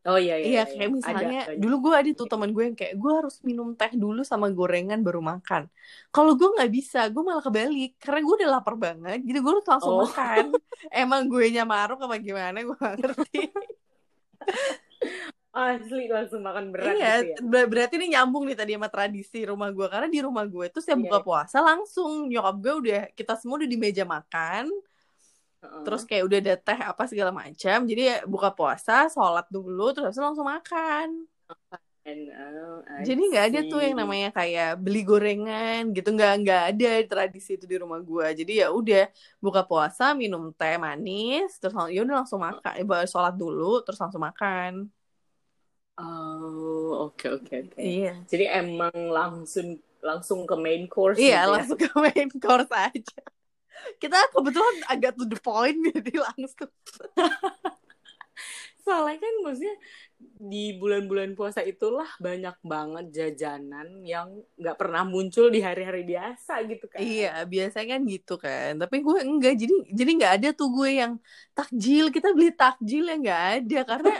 Oh 0.00 0.16
iya 0.16 0.40
iya. 0.40 0.64
Iya 0.64 0.64
kayak 0.64 0.90
misalnya 0.96 1.40
dulu 1.60 1.88
gue 1.88 1.92
ada 1.92 2.10
tuh 2.16 2.24
teman 2.24 2.56
gue 2.56 2.72
yang 2.72 2.76
kayak 2.76 2.96
gue 2.96 3.12
harus 3.12 3.36
minum 3.44 3.76
teh 3.76 3.92
dulu 3.92 4.24
sama 4.24 4.48
gorengan 4.48 5.04
baru 5.04 5.20
makan. 5.20 5.68
Kalau 6.08 6.32
gue 6.40 6.48
nggak 6.56 6.72
bisa, 6.72 7.04
gue 7.12 7.20
malah 7.20 7.44
kebalik 7.44 8.00
karena 8.00 8.20
gue 8.24 8.34
udah 8.40 8.48
lapar 8.48 8.80
banget, 8.80 9.20
jadi 9.20 9.38
gue 9.44 9.50
harus 9.52 9.66
langsung 9.68 10.00
Oh. 10.00 10.08
makan. 10.08 10.56
Emang 11.04 11.28
gue 11.28 11.44
nya 11.52 11.68
maruk 11.68 12.00
apa 12.00 12.16
gimana 12.16 12.64
gue 12.64 12.76
ngerti. 12.80 13.40
Asli 15.50 16.06
langsung 16.06 16.42
makan 16.46 16.70
berat 16.70 16.96
iya, 16.96 17.06
gitu 17.10 17.24
ya. 17.34 17.38
ber- 17.50 17.68
berarti 17.70 17.94
ini 17.98 18.06
nyambung 18.14 18.42
nih 18.48 18.56
tadi 18.60 18.72
sama 18.78 18.88
tradisi 18.94 19.38
rumah 19.50 19.68
gue 19.76 19.86
karena 19.92 20.08
di 20.14 20.20
rumah 20.26 20.44
gue 20.46 20.66
tuh 20.74 20.80
setiap 20.82 21.00
buka 21.04 21.18
iya. 21.18 21.26
puasa 21.26 21.56
langsung 21.68 22.10
nyokap 22.30 22.54
gue 22.62 22.72
udah 22.80 22.98
kita 23.18 23.32
semua 23.40 23.56
udah 23.60 23.70
di 23.74 23.78
meja 23.84 24.04
makan, 24.06 24.64
Heeh. 25.62 25.82
terus 25.84 26.02
kayak 26.08 26.24
udah 26.28 26.38
ada 26.42 26.54
teh 26.66 26.78
apa 26.92 27.02
segala 27.10 27.30
macam. 27.42 27.78
Jadi 27.90 28.02
ya 28.10 28.16
buka 28.28 28.48
puasa, 28.58 28.92
sholat 29.14 29.46
dulu, 29.54 29.82
terus 29.92 30.04
habis 30.12 30.18
itu 30.18 30.24
langsung 30.28 30.46
makan. 30.54 31.08
And, 32.08 32.32
oh, 32.32 32.80
Jadi 33.06 33.20
nggak 33.32 33.44
ada 33.48 33.60
tuh 33.70 33.78
yang 33.86 33.96
namanya 34.00 34.28
kayak 34.38 34.66
beli 34.84 34.98
gorengan 35.08 35.80
gitu 35.96 36.08
nggak 36.16 36.32
nggak 36.44 36.62
ada 36.68 36.86
tradisi 37.10 37.50
itu 37.56 37.64
di 37.72 37.76
rumah 37.82 38.00
gue. 38.08 38.26
Jadi 38.40 38.52
ya 38.60 38.66
udah 38.78 39.00
buka 39.44 39.60
puasa 39.68 40.04
minum 40.20 40.42
teh 40.58 40.74
manis 40.84 41.48
terus 41.60 41.72
ya 41.94 41.98
udah 42.04 42.16
langsung 42.24 42.40
makan, 42.46 42.72
eh, 42.80 43.06
sholat 43.12 43.34
dulu 43.40 43.80
terus 43.84 43.98
langsung 44.02 44.20
makan. 44.28 44.72
Oh, 46.00 47.12
oke 47.12 47.26
oke 47.28 47.54
oke. 47.68 47.78
Iya. 47.78 48.16
Jadi 48.24 48.44
emang 48.48 48.94
langsung 49.12 49.76
langsung 50.00 50.48
ke 50.48 50.56
main 50.56 50.88
course 50.88 51.20
Iya 51.20 51.44
gitu 51.44 51.48
ya? 51.48 51.52
langsung 51.52 51.78
ke 51.78 51.90
main 52.00 52.28
course 52.40 52.72
aja. 52.72 53.20
Kita 54.00 54.16
kebetulan 54.32 54.76
agak 54.88 55.12
to 55.16 55.24
the 55.28 55.36
point 55.40 55.76
jadi 55.92 56.12
langsung. 56.24 56.72
Soalnya 58.80 59.20
kan 59.20 59.34
maksudnya 59.44 59.76
di 60.20 60.76
bulan-bulan 60.80 61.36
puasa 61.36 61.60
itulah 61.60 62.08
banyak 62.16 62.56
banget 62.64 63.06
jajanan 63.12 64.00
yang 64.02 64.40
nggak 64.56 64.76
pernah 64.80 65.04
muncul 65.04 65.52
di 65.52 65.60
hari-hari 65.60 66.02
biasa 66.08 66.64
gitu 66.64 66.88
kan. 66.88 66.98
Iya 67.00 67.44
biasanya 67.44 67.96
kan 67.96 68.00
gitu 68.08 68.34
kan. 68.40 68.80
Tapi 68.80 68.96
gue 69.04 69.18
enggak 69.20 69.54
jadi 69.60 69.74
jadi 69.92 70.10
nggak 70.16 70.32
ada 70.40 70.48
tuh 70.56 70.68
gue 70.72 70.90
yang 70.96 71.12
takjil 71.52 72.08
kita 72.08 72.32
beli 72.32 72.50
takjil 72.56 73.04
ya 73.04 73.16
nggak 73.20 73.42
ada 73.60 73.80
karena 73.84 74.14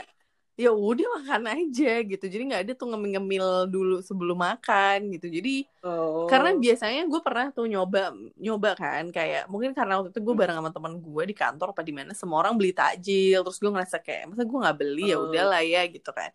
ya 0.59 0.69
udah 0.69 1.07
makan 1.17 1.43
aja 1.47 2.03
gitu. 2.03 2.25
Jadi 2.27 2.43
nggak 2.51 2.61
ada 2.67 2.73
tuh 2.75 2.91
ngemil-ngemil 2.91 3.71
dulu 3.71 3.95
sebelum 4.03 4.37
makan 4.37 5.09
gitu. 5.15 5.27
Jadi 5.27 5.65
Oh. 5.81 6.29
karena 6.29 6.53
biasanya 6.53 7.09
gue 7.09 7.21
pernah 7.25 7.49
tuh 7.49 7.65
nyoba 7.65 8.13
nyoba 8.37 8.77
kan 8.77 9.09
kayak 9.09 9.49
mungkin 9.49 9.73
karena 9.73 9.97
waktu 9.97 10.13
itu 10.13 10.21
gue 10.21 10.35
bareng 10.37 10.53
sama 10.61 10.69
teman 10.69 10.93
gue 11.01 11.23
di 11.25 11.33
kantor 11.33 11.73
apa 11.73 11.81
di 11.81 11.89
mana 11.89 12.13
semua 12.13 12.45
orang 12.45 12.53
beli 12.53 12.69
takjil 12.69 13.41
terus 13.41 13.57
gue 13.57 13.71
ngerasa 13.73 13.97
kayak 13.97 14.29
masa 14.29 14.45
gue 14.45 14.59
nggak 14.61 14.77
beli 14.77 15.09
ya 15.09 15.17
Oh. 15.17 15.25
udahlah 15.25 15.65
ya 15.65 15.81
gitu 15.89 16.13
kan 16.13 16.29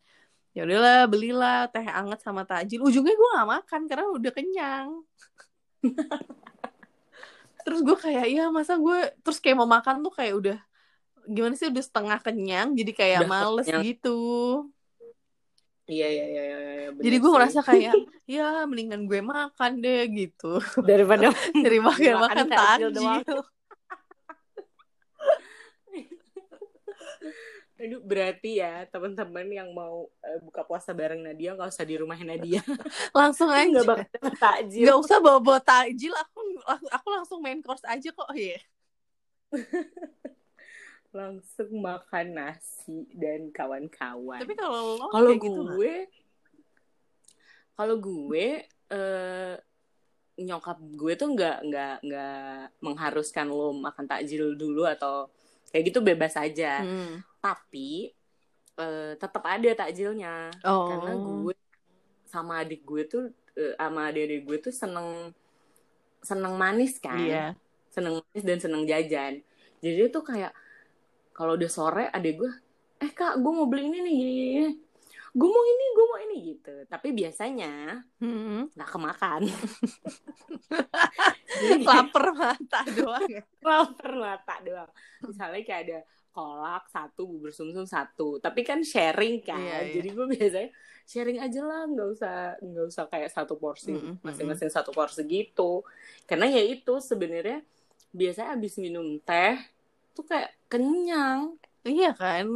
ya 0.50 0.66
udahlah 0.66 1.06
belilah 1.06 1.70
teh 1.70 1.86
anget 1.86 2.18
sama 2.18 2.42
takjil 2.42 2.82
ujungnya 2.82 3.14
gue 3.14 3.28
nggak 3.38 3.48
makan 3.54 3.80
karena 3.86 4.06
udah 4.10 4.32
kenyang 4.34 4.88
terus 7.62 7.80
gue 7.82 7.96
kayak 7.98 8.26
ya 8.26 8.44
masa 8.50 8.78
gue 8.78 8.98
terus 9.22 9.38
kayak 9.38 9.58
mau 9.58 9.70
makan 9.70 10.02
tuh 10.02 10.10
kayak 10.10 10.34
udah 10.38 10.58
gimana 11.26 11.54
sih 11.54 11.66
udah 11.66 11.82
setengah 11.82 12.18
kenyang 12.20 12.68
jadi 12.72 12.92
kayak 12.92 13.20
Udah 13.20 13.28
males 13.28 13.66
kenyang. 13.66 13.82
gitu 13.84 14.18
Iya 15.86 16.06
iya 16.10 16.24
iya 16.26 16.42
iya. 16.42 16.58
iya, 16.58 16.88
jadi 16.98 17.16
gue 17.16 17.30
ngerasa 17.30 17.60
kayak 17.62 17.94
ya 18.26 18.66
mendingan 18.66 19.06
gue 19.06 19.22
makan 19.22 19.78
deh 19.78 20.02
gitu 20.10 20.58
daripada 20.82 21.30
dari 21.64 21.78
makan 21.78 22.26
Makan 22.26 22.46
takjil. 22.50 22.90
Aduh, 27.76 28.00
berarti 28.00 28.56
ya 28.56 28.88
teman-teman 28.88 29.46
yang 29.46 29.68
mau 29.70 30.08
eh, 30.24 30.40
buka 30.40 30.64
puasa 30.64 30.90
bareng 30.90 31.20
Nadia 31.20 31.52
nggak 31.52 31.68
usah 31.68 31.84
di 31.84 31.94
rumah 31.94 32.16
Nadia. 32.18 32.64
langsung 33.12 33.52
Nggak 33.52 33.62
aja 33.62 33.78
bakal 33.84 34.06
dapet 34.10 34.34
takjil. 34.40 34.84
nggak 34.88 34.98
usah 34.98 35.16
bawa 35.20 35.38
bawa 35.38 35.60
takjil 35.60 36.12
aku 36.12 36.40
aku 36.88 37.08
langsung 37.12 37.38
main 37.38 37.60
course 37.60 37.84
aja 37.84 38.10
kok 38.10 38.26
ya 38.32 38.58
Langsung 41.16 41.70
makan 41.80 42.26
nasi 42.30 43.08
dan 43.16 43.48
kawan-kawan. 43.48 44.36
tapi 44.38 44.52
kalau 44.52 45.00
lo 45.00 45.06
kalau 45.08 45.32
gitu 45.32 45.48
nggak? 45.56 45.72
gue 45.72 45.94
kalau 47.72 47.96
gue 47.96 48.46
eh, 48.88 49.54
nyokap 50.36 50.76
gue 50.78 51.12
tuh 51.16 51.28
nggak 51.32 51.56
nggak 51.64 51.94
nggak 52.04 52.60
mengharuskan 52.78 53.48
lo 53.48 53.72
makan 53.72 54.04
takjil 54.04 54.52
dulu 54.52 54.84
atau 54.84 55.32
kayak 55.72 55.88
gitu 55.88 56.00
bebas 56.00 56.36
aja 56.36 56.84
Hmm. 56.84 57.24
tapi 57.40 58.12
eh, 58.76 59.12
tetap 59.16 59.40
ada 59.42 59.70
takjilnya 59.74 60.52
oh 60.62 60.88
karena 60.92 61.12
gue 61.16 61.54
sama 62.28 62.60
adik 62.60 62.84
gue 62.84 63.02
tuh 63.08 63.24
eh, 63.56 63.72
sama 63.74 64.12
adik-adik 64.12 64.42
gue 64.44 64.58
tuh 64.60 64.72
seneng 64.72 65.32
seneng 66.20 66.54
manis 66.56 67.00
kan 67.00 67.16
iya 67.16 67.46
seneng 67.88 68.20
manis 68.20 68.44
dan 68.44 68.58
seneng 68.60 68.84
jajan 68.84 69.40
jadi 69.80 70.12
tuh 70.12 70.20
kayak 70.20 70.52
kalau 71.36 71.52
udah 71.52 71.68
sore 71.68 72.08
adik 72.08 72.40
gue 72.40 72.52
eh 72.96 73.12
kak 73.12 73.36
gue 73.36 73.52
mau 73.52 73.68
beli 73.68 73.92
ini 73.92 73.98
nih 74.00 74.14
gini, 74.16 74.32
gini. 74.32 74.68
gue 75.36 75.48
mau 75.52 75.62
ini 75.62 75.84
gue 75.92 76.04
mau 76.08 76.18
ini 76.24 76.36
gitu. 76.48 76.74
Tapi 76.88 77.08
biasanya 77.12 78.00
Hmm. 78.16 78.72
nggak 78.72 78.88
kemakan. 78.88 79.44
Jadi 81.60 81.84
lapar 81.84 82.32
mata 82.32 82.80
doang 82.88 83.28
ya? 83.28 83.44
Lapar 83.68 84.12
mata 84.16 84.54
doang. 84.64 84.90
Misalnya 85.24 85.60
kayak 85.60 85.82
ada 85.88 85.98
kolak 86.32 86.88
satu 86.88 87.28
bubur 87.28 87.52
sumsum 87.52 87.84
satu. 87.84 88.40
Tapi 88.40 88.64
kan 88.64 88.80
sharing 88.80 89.40
kan. 89.40 89.60
Iya, 89.60 89.78
iya. 89.84 89.92
jadi 90.00 90.08
gue 90.12 90.26
biasanya 90.32 90.68
sharing 91.04 91.38
aja 91.40 91.60
lah 91.64 91.84
nggak 91.84 92.08
usah 92.16 92.36
nggak 92.60 92.86
usah 92.88 93.04
kayak 93.12 93.28
satu 93.28 93.60
porsi 93.60 93.92
masing-masing 94.20 94.72
satu 94.72 94.88
porsi 94.88 95.20
gitu. 95.24 95.84
Karena 96.24 96.48
ya 96.48 96.64
itu 96.64 96.96
sebenarnya 96.96 97.60
biasanya 98.08 98.56
abis 98.56 98.80
minum 98.80 99.20
teh 99.20 99.75
tuh 100.16 100.24
kayak 100.24 100.56
kenyang. 100.72 101.60
Iya 101.84 102.16
kan? 102.16 102.48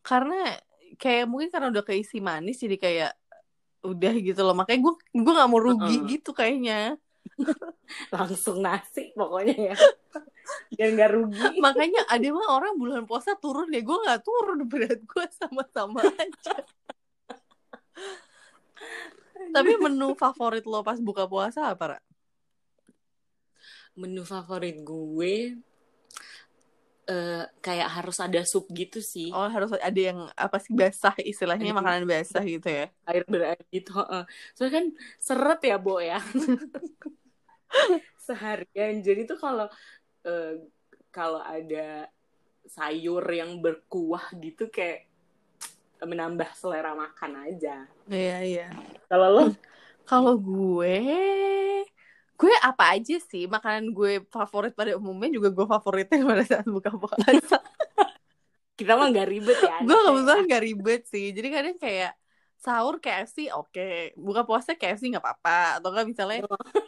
Karena 0.00 0.56
kayak 0.96 1.28
mungkin 1.28 1.52
karena 1.52 1.68
udah 1.68 1.84
keisi 1.84 2.18
manis 2.24 2.58
jadi 2.58 2.76
kayak 2.80 3.12
udah 3.84 4.14
gitu 4.16 4.40
loh. 4.40 4.56
Makanya 4.56 4.80
gue 4.88 4.94
gue 5.12 5.32
nggak 5.36 5.50
mau 5.52 5.60
rugi 5.60 5.96
Mm-mm. 6.00 6.10
gitu 6.10 6.30
kayaknya. 6.32 6.96
Langsung 8.16 8.64
nasi 8.64 9.12
pokoknya 9.12 9.56
ya. 9.72 9.76
Biar 10.72 10.88
nggak 10.96 11.10
rugi. 11.12 11.48
Makanya 11.64 12.08
ada 12.08 12.28
mah 12.32 12.48
orang 12.56 12.74
bulan 12.80 13.02
puasa 13.04 13.36
turun 13.36 13.68
ya. 13.70 13.84
Gue 13.84 14.00
nggak 14.00 14.24
turun 14.24 14.64
berat 14.70 15.00
gue 15.04 15.26
sama-sama 15.36 16.00
aja. 16.08 16.56
Tapi 19.50 19.72
menu 19.76 20.16
favorit 20.16 20.64
lo 20.64 20.80
pas 20.80 20.96
buka 21.00 21.28
puasa 21.28 21.68
apa 21.68 21.96
Ra? 21.96 22.00
menu 23.98 24.22
favorit 24.22 24.80
gue 24.80 25.60
eh 27.10 27.42
kayak 27.58 27.90
harus 27.90 28.22
ada 28.22 28.38
sup 28.46 28.70
gitu 28.70 29.02
sih. 29.02 29.34
Oh 29.34 29.50
harus 29.50 29.74
ada 29.74 30.00
yang 30.00 30.30
apa 30.38 30.62
sih 30.62 30.70
basah 30.70 31.10
istilahnya 31.18 31.74
Ada- 31.74 31.78
makanan 31.82 32.04
basah 32.06 32.44
gitu 32.46 32.70
ya? 32.70 32.86
Air 33.10 33.26
berair 33.26 33.58
gitu 33.74 33.90
heeh. 33.98 34.22
soalnya 34.54 34.72
kan 34.78 34.86
seret 35.18 35.60
ya 35.66 35.76
Bo 35.82 35.98
ya. 35.98 36.22
Seharian. 38.26 39.02
Jadi 39.02 39.26
tuh 39.26 39.38
kalau 39.42 39.66
eh, 40.22 40.62
kalau 41.10 41.42
ada 41.42 42.06
sayur 42.70 43.26
yang 43.26 43.58
berkuah 43.58 44.30
gitu 44.38 44.70
kayak 44.70 45.10
menambah 46.00 46.46
selera 46.54 46.94
makan 46.94 47.50
aja. 47.50 47.90
Iya 48.06 48.38
iya. 48.46 48.66
Kalau 49.10 49.28
lo? 49.34 49.44
Kalau 50.06 50.38
gue, 50.38 50.96
gue 52.40 52.54
apa 52.64 52.96
aja 52.96 53.16
sih 53.20 53.44
makanan 53.44 53.92
gue 53.92 54.24
favorit 54.32 54.72
pada 54.72 54.96
umumnya 54.96 55.28
juga 55.36 55.48
gue 55.52 55.66
favoritin 55.68 56.24
pada 56.24 56.40
saat 56.42 56.64
buka 56.64 56.90
puasa. 56.96 57.60
kita 58.80 58.96
mah 58.96 59.12
nggak 59.12 59.28
ribet 59.28 59.58
ya 59.60 59.76
gue 59.84 59.92
kebetulan 59.92 60.42
gak 60.48 60.62
ribet 60.64 61.02
sih, 61.04 61.26
jadi 61.36 61.48
kadang 61.52 61.76
kayak 61.76 62.12
sahur 62.56 63.00
KFC 63.00 63.48
oke 63.52 64.12
buka 64.20 64.44
puasa 64.44 64.76
KFC 64.76 65.12
nggak 65.12 65.24
apa-apa 65.24 65.80
atau 65.80 65.88
nggak 65.92 66.06
misalnya 66.08 66.38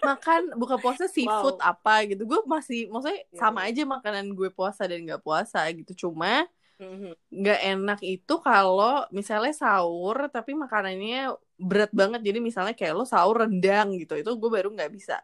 makan 0.00 0.52
buka 0.56 0.76
puasa 0.76 1.08
seafood 1.08 1.56
Wow. 1.60 1.70
apa 1.72 2.04
gitu 2.08 2.28
gue 2.28 2.40
masih 2.44 2.92
maksudnya 2.92 3.24
Iya, 3.24 3.36
sama 3.40 3.64
iya. 3.64 3.72
aja 3.72 3.82
makanan 3.88 4.24
gue 4.36 4.48
puasa 4.52 4.84
dan 4.84 5.00
nggak 5.04 5.20
puasa 5.24 5.64
gitu 5.72 6.08
cuma 6.08 6.44
Mhm. 6.76 7.12
nggak 7.30 7.60
enak 7.72 8.00
itu 8.04 8.34
kalau 8.42 9.06
misalnya 9.14 9.54
sahur 9.54 10.28
tapi 10.28 10.52
makanannya 10.52 11.30
berat 11.56 11.92
banget 11.94 12.20
jadi 12.20 12.38
misalnya 12.42 12.74
kayak 12.76 12.92
lo 12.92 13.04
sahur 13.06 13.46
rendang 13.46 13.94
gitu 13.96 14.12
itu 14.18 14.28
gue 14.28 14.50
baru 14.50 14.68
nggak 14.76 14.92
bisa 14.92 15.20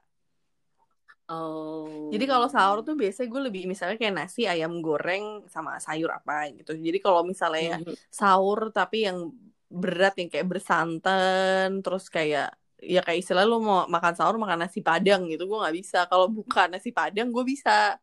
Oh. 1.28 2.08
jadi 2.08 2.24
kalau 2.24 2.48
sahur 2.48 2.80
tuh 2.80 2.96
biasanya 2.96 3.28
gue 3.28 3.42
lebih 3.52 3.62
misalnya 3.68 4.00
kayak 4.00 4.16
nasi 4.16 4.48
ayam 4.48 4.80
goreng 4.80 5.44
sama 5.44 5.76
sayur 5.76 6.08
apa 6.08 6.48
gitu 6.56 6.72
jadi 6.72 6.98
kalau 6.98 7.20
misalnya 7.20 7.84
Mhm. 7.84 7.92
sahur 8.08 8.72
tapi 8.72 9.04
yang 9.04 9.28
berat 9.68 10.16
yang 10.16 10.32
kayak 10.32 10.48
bersantan 10.48 11.84
terus 11.84 12.08
kayak 12.08 12.48
ya 12.80 13.04
kayak 13.04 13.20
istilah 13.20 13.44
lo 13.44 13.60
mau 13.60 13.84
makan 13.84 14.16
sahur 14.16 14.40
makan 14.40 14.64
nasi 14.64 14.80
padang 14.80 15.28
gitu 15.28 15.44
gue 15.44 15.58
nggak 15.60 15.76
bisa 15.76 16.08
kalau 16.08 16.32
bukan 16.32 16.72
nasi 16.72 16.96
padang 16.96 17.28
gue 17.28 17.44
bisa 17.44 18.00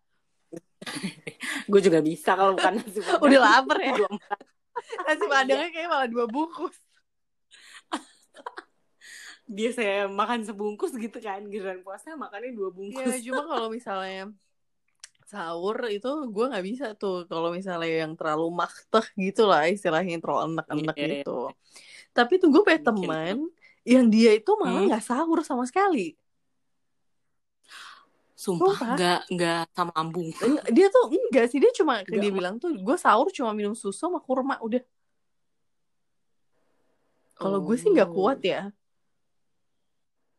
gue 1.71 1.81
juga 1.81 1.99
bisa 2.05 2.38
kalau 2.38 2.53
bukan 2.53 2.77
nasi 2.77 2.99
padang. 3.09 3.25
udah 3.25 3.39
lapar 3.41 3.77
ya 3.81 3.93
nasi 5.01 5.25
padangnya 5.25 5.69
kayak 5.73 5.89
malah 5.89 6.05
dua 6.05 6.29
bungkus 6.29 6.77
Dia 9.45 9.69
saya 9.69 10.10
makan 10.10 10.41
sebungkus 10.41 10.91
gitu 10.93 11.17
kan, 11.17 11.45
giliran 11.45 11.86
puasa 11.86 12.17
makannya 12.17 12.51
dua 12.51 12.69
ya 12.69 12.73
bungkus. 12.73 13.21
cuma 13.21 13.43
kalau 13.51 13.69
misalnya 13.69 14.34
sahur 15.25 15.89
itu 15.89 16.05
gue 16.29 16.45
nggak 16.49 16.65
bisa 16.65 16.86
tuh 16.93 17.25
kalau 17.25 17.49
misalnya 17.49 18.05
yang 18.05 18.13
terlalu 18.13 18.45
makteh 18.53 19.05
gitu 19.17 19.49
lah 19.49 19.65
istilahnya 19.65 20.17
yang 20.17 20.21
terlalu 20.21 20.53
enak-enak 20.53 20.95
Iya, 20.95 21.01
iya. 21.01 21.15
gitu 21.25 21.49
tapi 22.13 22.38
tuh 22.38 22.53
gue 22.53 22.62
punya 22.62 22.77
teman 22.79 23.49
yang 23.81 24.05
dia 24.05 24.38
itu 24.38 24.53
malah 24.53 24.86
Hmm. 24.86 24.89
nggak 24.93 25.01
sahur 25.01 25.41
sama 25.41 25.65
sekali 25.65 26.13
Sumpah, 28.38 28.77
Sumpah. 28.77 28.93
nggak 28.93 29.21
nggak 29.34 29.62
sama 29.73 29.91
ambung. 29.97 30.29
Eng- 30.29 30.62
dia 30.69 30.88
tuh 30.93 31.10
enggak 31.10 31.45
sih 31.49 31.58
dia 31.58 31.73
cuma 31.73 31.97
Enggak, 32.05 32.21
dia 32.21 32.29
bilang 32.29 32.55
tuh 32.62 32.69
gue 32.77 32.97
sahur 32.99 33.25
cuma 33.34 33.49
minum 33.58 33.73
susu 33.73 33.97
sama 33.97 34.21
kurma 34.21 34.62
udah 34.62 34.84
kalau 37.34 37.60
gue 37.60 37.75
sih 37.75 37.89
nggak 37.89 38.13
kuat 38.13 38.38
Oh. 38.39 38.45
ya 38.45 38.62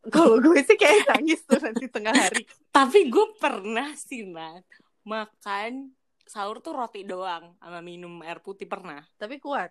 kalau 0.09 0.38
gue 0.38 0.61
sih 0.61 0.75
kayak 0.75 1.09
nangis 1.11 1.40
tuh 1.42 1.59
nanti 1.59 1.87
tengah 1.87 2.12
hari 2.12 2.42
Tapi 2.69 3.09
gue 3.09 3.27
pernah 3.37 3.90
sih, 3.92 4.23
Nat, 4.25 4.62
makan 5.03 5.90
sahur 6.23 6.59
tuh 6.59 6.75
roti 6.75 7.03
doang 7.03 7.55
sama 7.57 7.79
minum 7.81 8.19
air 8.21 8.38
putih 8.38 8.66
pernah. 8.66 9.03
tapi 9.14 9.38
kuat 9.38 9.71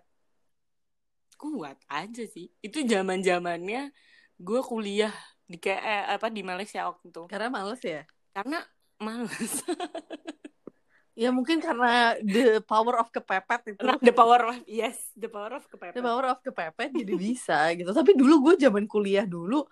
Kuat 1.36 1.76
aja 1.86 2.24
sih. 2.24 2.48
Itu 2.58 2.80
zaman 2.82 3.20
zamannya 3.20 3.92
gue 4.36 4.60
kuliah 4.62 5.12
di 5.44 5.56
kayak 5.56 5.82
eh, 5.82 6.04
apa 6.16 6.26
di 6.26 6.40
Malaysia 6.40 6.88
waktu 6.88 7.06
itu. 7.06 7.22
karena 7.28 7.48
males 7.48 7.80
ya 7.80 8.02
Karena 8.32 8.58
males. 8.98 9.52
ya 11.16 11.32
mungkin 11.32 11.60
karena 11.60 12.16
the 12.20 12.60
power 12.60 13.00
of 13.00 13.08
kepepet 13.08 13.72
itu 13.72 13.80
Nah, 13.80 13.96
the 13.96 14.12
power 14.12 14.52
of 14.52 14.56
yes, 14.64 14.96
the 15.12 15.28
power 15.28 15.52
of 15.52 15.64
the 15.64 15.70
kepepet. 15.72 16.00
power 16.00 16.24
of 16.28 16.38
kepepet 16.40 16.90
jadi 16.92 17.12
bisa 17.16 17.58
gitu 17.72 17.88
tapi 17.88 18.12
dulu 18.12 18.52
gue 18.52 18.54
zaman 18.60 18.84
kuliah 18.84 19.24
dulu 19.24 19.64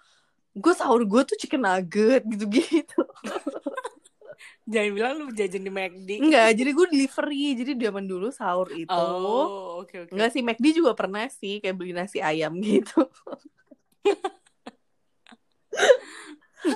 gue 0.55 0.73
sahur 0.73 1.03
gue 1.03 1.23
tuh 1.27 1.37
chicken 1.37 1.63
nugget 1.63 2.23
gitu-gitu 2.25 3.03
Jangan 4.65 4.91
bilang 4.97 5.13
lu 5.21 5.29
jajan 5.37 5.61
di 5.61 5.69
McD. 5.69 6.25
enggak 6.25 6.57
jadi 6.57 6.71
gue 6.73 6.87
delivery 6.89 7.53
jadi 7.53 7.73
zaman 7.85 8.09
dulu 8.09 8.33
sahur 8.33 8.73
itu 8.73 8.89
Oh, 8.89 9.85
oke 9.85 10.09
oke. 10.09 10.11
Enggak 10.17 10.33
sih, 10.33 10.41
McD 10.41 10.81
juga 10.81 10.97
pernah 10.97 11.29
sih 11.29 11.61
kayak 11.61 11.77
beli 11.77 11.93
nasi 11.93 12.25
ayam 12.25 12.57
gitu. 12.57 13.05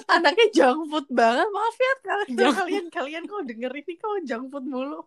Anaknya 0.05 0.47
junk 0.53 0.93
food 0.93 1.09
banget. 1.09 1.49
Maaf 1.49 1.77
ya 1.81 1.93
kalian 2.05 2.37
Junk 2.37 2.55
kalian 2.61 2.87
kalian 2.93 3.23
kok 3.25 3.43
denger 3.49 3.73
ini 3.73 3.93
kok 3.97 4.21
junk 4.29 4.53
food 4.53 4.67
mulu. 4.69 5.01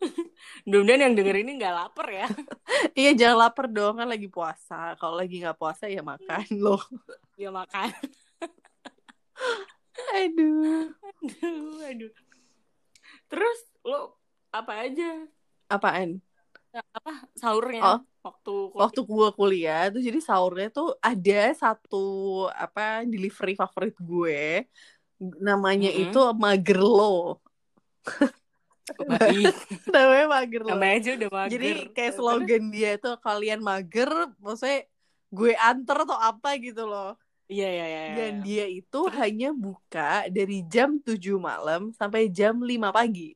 Mudah-mudahan 0.66 1.02
yang 1.10 1.14
denger 1.16 1.36
ini 1.40 1.50
nggak 1.58 1.74
lapar 1.74 2.08
ya. 2.10 2.26
Iya, 2.94 3.10
jangan 3.16 3.48
lapar 3.48 3.66
dong 3.66 3.96
kan 3.98 4.06
lagi 4.06 4.28
puasa. 4.28 4.94
Kalau 5.00 5.16
lagi 5.16 5.40
nggak 5.40 5.56
puasa 5.56 5.88
ya 5.88 6.04
makan 6.04 6.44
loh. 6.60 6.82
Ya 7.34 7.50
makan. 7.50 7.90
Aduh. 10.14 10.90
aduh, 11.42 11.80
aduh. 11.86 12.12
Terus 13.26 13.58
lo 13.82 14.18
apa 14.50 14.86
aja 14.86 15.26
Apaan? 15.66 16.22
apa 16.74 17.30
sahurnya 17.38 17.82
Oh. 17.82 18.00
waktu 18.26 18.54
Waktu 18.74 19.00
gue 19.06 19.28
kuliah 19.34 19.86
tuh 19.90 20.02
jadi 20.02 20.18
sahurnya 20.18 20.68
tuh 20.70 20.98
ada 20.98 21.54
satu 21.54 22.06
apa 22.50 23.06
delivery 23.06 23.54
favorit 23.54 23.94
gue. 23.98 24.66
Namanya 25.38 25.90
Mm-mm. 25.90 26.10
itu 26.10 26.20
Magerlo. 26.34 27.38
Baik 28.84 29.54
Namanya 29.94 30.26
Magerlo. 30.28 30.68
namanya 30.68 30.94
aja 30.98 31.10
udah 31.16 31.30
mager 31.32 31.50
Jadi 31.52 31.70
kayak 31.90 32.12
slogan 32.14 32.64
dia 32.68 32.90
itu 32.94 33.10
kalian 33.18 33.60
mager, 33.60 34.10
maksudnya 34.38 34.84
gue 35.28 35.52
anter 35.56 35.96
atau 36.04 36.14
apa 36.14 36.54
gitu 36.56 36.84
loh. 36.84 37.16
iya 37.46 37.68
iya 37.68 37.84
iya 37.84 38.00
iya. 38.04 38.14
Dan 38.14 38.32
dia 38.40 38.64
itu 38.64 39.00
hanya 39.12 39.52
buka 39.52 40.28
dari 40.28 40.64
jam 40.64 40.96
7 40.96 41.16
malam 41.36 41.92
sampai 41.92 42.28
jam 42.28 42.56
5 42.56 42.70
pagi. 42.88 43.32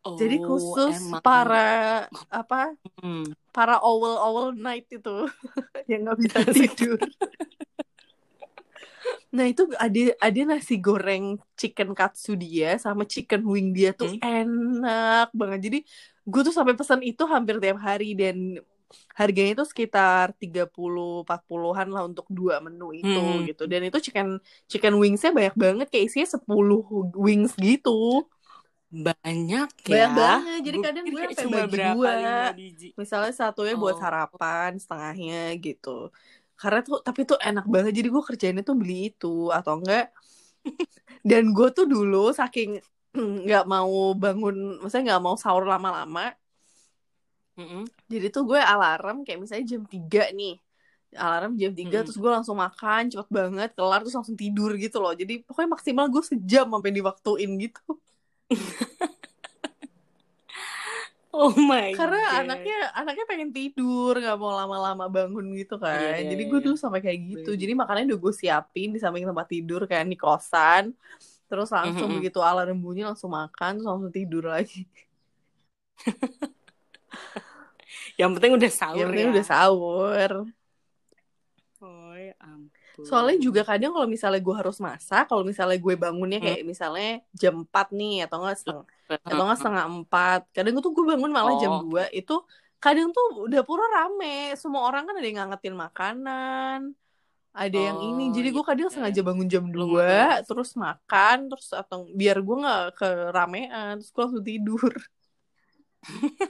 Oh, 0.00 0.14
Jadi 0.14 0.36
khusus 0.38 0.96
emang. 1.04 1.20
para 1.20 2.04
apa? 2.28 2.72
Hmm. 3.00 3.28
Para 3.50 3.80
owl 3.80 4.16
owl 4.16 4.46
night 4.54 4.88
itu 4.88 5.28
yang 5.90 6.04
nggak 6.04 6.18
bisa 6.20 6.38
tidur. 6.56 7.00
Nah 9.36 9.44
itu 9.50 9.62
ada 9.84 10.00
ada 10.26 10.40
nasi 10.50 10.74
goreng 10.86 11.24
chicken 11.60 11.90
katsu 11.98 12.30
dia 12.42 12.66
sama 12.84 13.02
chicken 13.12 13.42
wing 13.52 13.68
dia 13.76 13.90
tuh 13.92 14.08
Hmm. 14.16 14.20
enak 14.24 15.28
banget. 15.40 15.58
Jadi 15.66 15.78
gue 16.30 16.40
tuh 16.46 16.54
sampai 16.58 16.74
pesan 16.78 17.00
itu 17.04 17.22
hampir 17.28 17.56
tiap 17.62 17.78
hari 17.88 18.06
dan 18.20 18.36
harganya 19.20 19.52
itu 19.60 19.64
sekitar 19.68 20.32
30 20.40 21.20
40-an 21.28 21.88
lah 21.94 22.02
untuk 22.08 22.24
dua 22.32 22.54
menu 22.64 22.84
itu 22.96 23.18
Hmm. 23.18 23.44
gitu. 23.48 23.62
Dan 23.68 23.80
itu 23.88 23.98
chicken 24.06 24.28
chicken 24.70 24.94
wingsnya 25.02 25.30
banyak 25.38 25.56
banget 25.64 25.86
kayak 25.92 26.04
isinya 26.08 26.28
10 26.34 26.80
wings 27.24 27.52
gitu. 27.60 28.24
banyak 28.88 29.68
ya 29.84 29.92
Banyak 29.92 30.10
banget. 30.16 30.58
Jadi 30.64 30.76
kadang 30.80 31.04
gue 31.12 31.22
sampai 31.36 31.60
bagi 31.68 31.78
dua. 31.92 32.12
Misalnya 32.96 33.32
satunya 33.36 33.74
buat 33.76 33.96
Oh. 33.96 34.00
sarapan, 34.00 34.70
setengahnya 34.80 35.52
gitu. 35.60 36.08
Karena 36.58 36.80
tuh 36.82 36.98
tapi 37.06 37.20
tuh 37.22 37.38
enak 37.38 37.66
banget. 37.70 37.92
Jadi 37.98 38.08
gue 38.10 38.22
kerjainnya 38.28 38.64
tuh 38.66 38.76
beli 38.76 39.14
itu 39.14 39.48
atau 39.54 39.78
enggak. 39.78 40.10
Dan 41.22 41.54
gue 41.56 41.68
tuh 41.74 41.86
dulu 41.86 42.34
saking 42.34 42.82
nggak 43.46 43.64
mau 43.66 44.14
bangun, 44.14 44.82
maksudnya 44.82 45.14
nggak 45.14 45.22
mau 45.24 45.36
sahur 45.38 45.64
lama-lama. 45.66 46.34
Mm-mm. 47.58 47.82
Jadi 48.06 48.26
tuh 48.30 48.46
gue 48.46 48.60
alarm 48.62 49.26
kayak 49.26 49.38
misalnya 49.42 49.66
jam 49.66 49.82
3 49.82 50.30
nih. 50.30 50.54
Alarm 51.16 51.56
jam 51.58 51.72
3 51.74 51.98
Mm-mm. 51.98 52.04
terus 52.06 52.18
gue 52.20 52.30
langsung 52.30 52.56
makan 52.60 53.10
cepet 53.10 53.28
banget 53.32 53.70
kelar 53.74 53.98
terus 54.04 54.14
langsung 54.14 54.38
tidur 54.38 54.70
gitu 54.78 55.02
loh. 55.02 55.14
Jadi 55.14 55.42
pokoknya 55.42 55.70
maksimal 55.74 56.06
gue 56.06 56.22
sejam 56.22 56.66
sampai 56.70 56.92
diwaktuin 56.94 57.50
gitu. 57.58 57.82
oh 61.32 61.52
my 61.56 61.88
Karena 61.96 62.18
God. 62.30 62.38
anaknya 62.44 62.74
anaknya 62.98 63.24
pengen 63.30 63.50
tidur, 63.56 64.12
nggak 64.22 64.36
mau 64.42 64.52
lama-lama 64.60 65.04
bangun 65.16 65.46
gitu 65.60 65.74
kan. 65.84 65.98
Iya, 66.00 66.16
iya, 66.18 66.30
Jadi 66.30 66.42
iya, 66.42 66.48
gue 66.50 66.58
iya. 66.58 66.64
dulu 66.64 66.76
sampai 66.78 67.00
kayak 67.04 67.20
gitu. 67.30 67.50
Bener. 67.52 67.60
Jadi 67.60 67.72
makannya 67.80 68.04
udah 68.12 68.20
gue 68.24 68.32
siapin 68.40 68.88
di 68.94 68.98
samping 69.02 69.24
tempat 69.28 69.46
tidur 69.52 69.80
kan 69.92 70.04
di 70.12 70.16
kosan. 70.18 70.84
Terus 71.48 71.68
langsung 71.76 72.08
Mhm. 72.08 72.16
begitu 72.16 72.38
alarm 72.44 72.78
bunyi 72.84 73.02
langsung 73.08 73.32
makan, 73.32 73.70
terus 73.80 73.88
langsung 73.90 74.12
tidur 74.14 74.44
lagi. 74.54 74.84
yang 78.20 78.30
penting 78.36 78.52
udah 78.58 78.70
sahur 78.72 78.96
Yang 78.98 79.08
penting 79.10 79.28
ya 79.28 79.32
udah 79.34 79.44
sahur. 79.46 80.30
oh 81.82 82.14
ya 82.14 82.34
ampun 82.42 83.06
Soalnya 83.06 83.38
juga 83.46 83.62
kadang 83.62 83.94
kalau 83.94 84.08
misalnya 84.10 84.40
gue 84.42 84.54
harus 84.60 84.76
masak, 84.82 85.30
kalau 85.30 85.42
misalnya 85.46 85.78
gue 85.78 85.94
bangunnya 85.94 86.38
kayak 86.42 86.60
Hmm. 86.62 86.70
misalnya 86.72 87.22
jam 87.30 87.54
4 87.62 87.86
nih 87.94 88.26
atau 88.26 88.36
enggak 88.42 88.58
setengah 88.58 88.86
atau 89.08 89.40
enggak 89.44 89.56
Heeh. 89.56 89.60
setengah 89.60 89.84
4. 90.04 90.40
Kadang 90.54 90.74
tuh 90.84 90.92
gue 90.96 91.04
bangun 91.10 91.32
malah 91.32 91.54
jam 91.56 91.72
Oh. 91.72 91.80
2 91.80 92.04
itu 92.12 92.34
kadang 92.78 93.08
tuh 93.16 93.48
dapurnya 93.52 93.88
rame. 93.96 94.52
Semua 94.60 94.82
orang 94.88 95.02
kan 95.08 95.14
ada 95.18 95.26
yang 95.28 95.38
ngangetin 95.48 95.74
makanan. 95.76 96.80
Ada 97.54 97.78
yang 97.90 97.98
ini. 98.04 98.24
Oh, 98.30 98.32
Jadi 98.36 98.48
gue 98.54 98.62
iya. 98.62 98.68
kadang 98.70 98.88
sengaja 98.92 99.20
bangun 99.26 99.48
jam 99.50 99.64
Belum 99.72 99.72
2 99.72 99.98
makan. 99.98 100.46
terus 100.46 100.70
makan 100.78 101.36
terus 101.50 101.68
atau 101.74 102.06
biar 102.14 102.36
gue 102.46 102.56
nggak 102.62 102.82
keramean 102.98 103.92
terus 103.98 104.10
gue 104.14 104.22
langsung 104.24 104.44
tidur. 104.46 104.92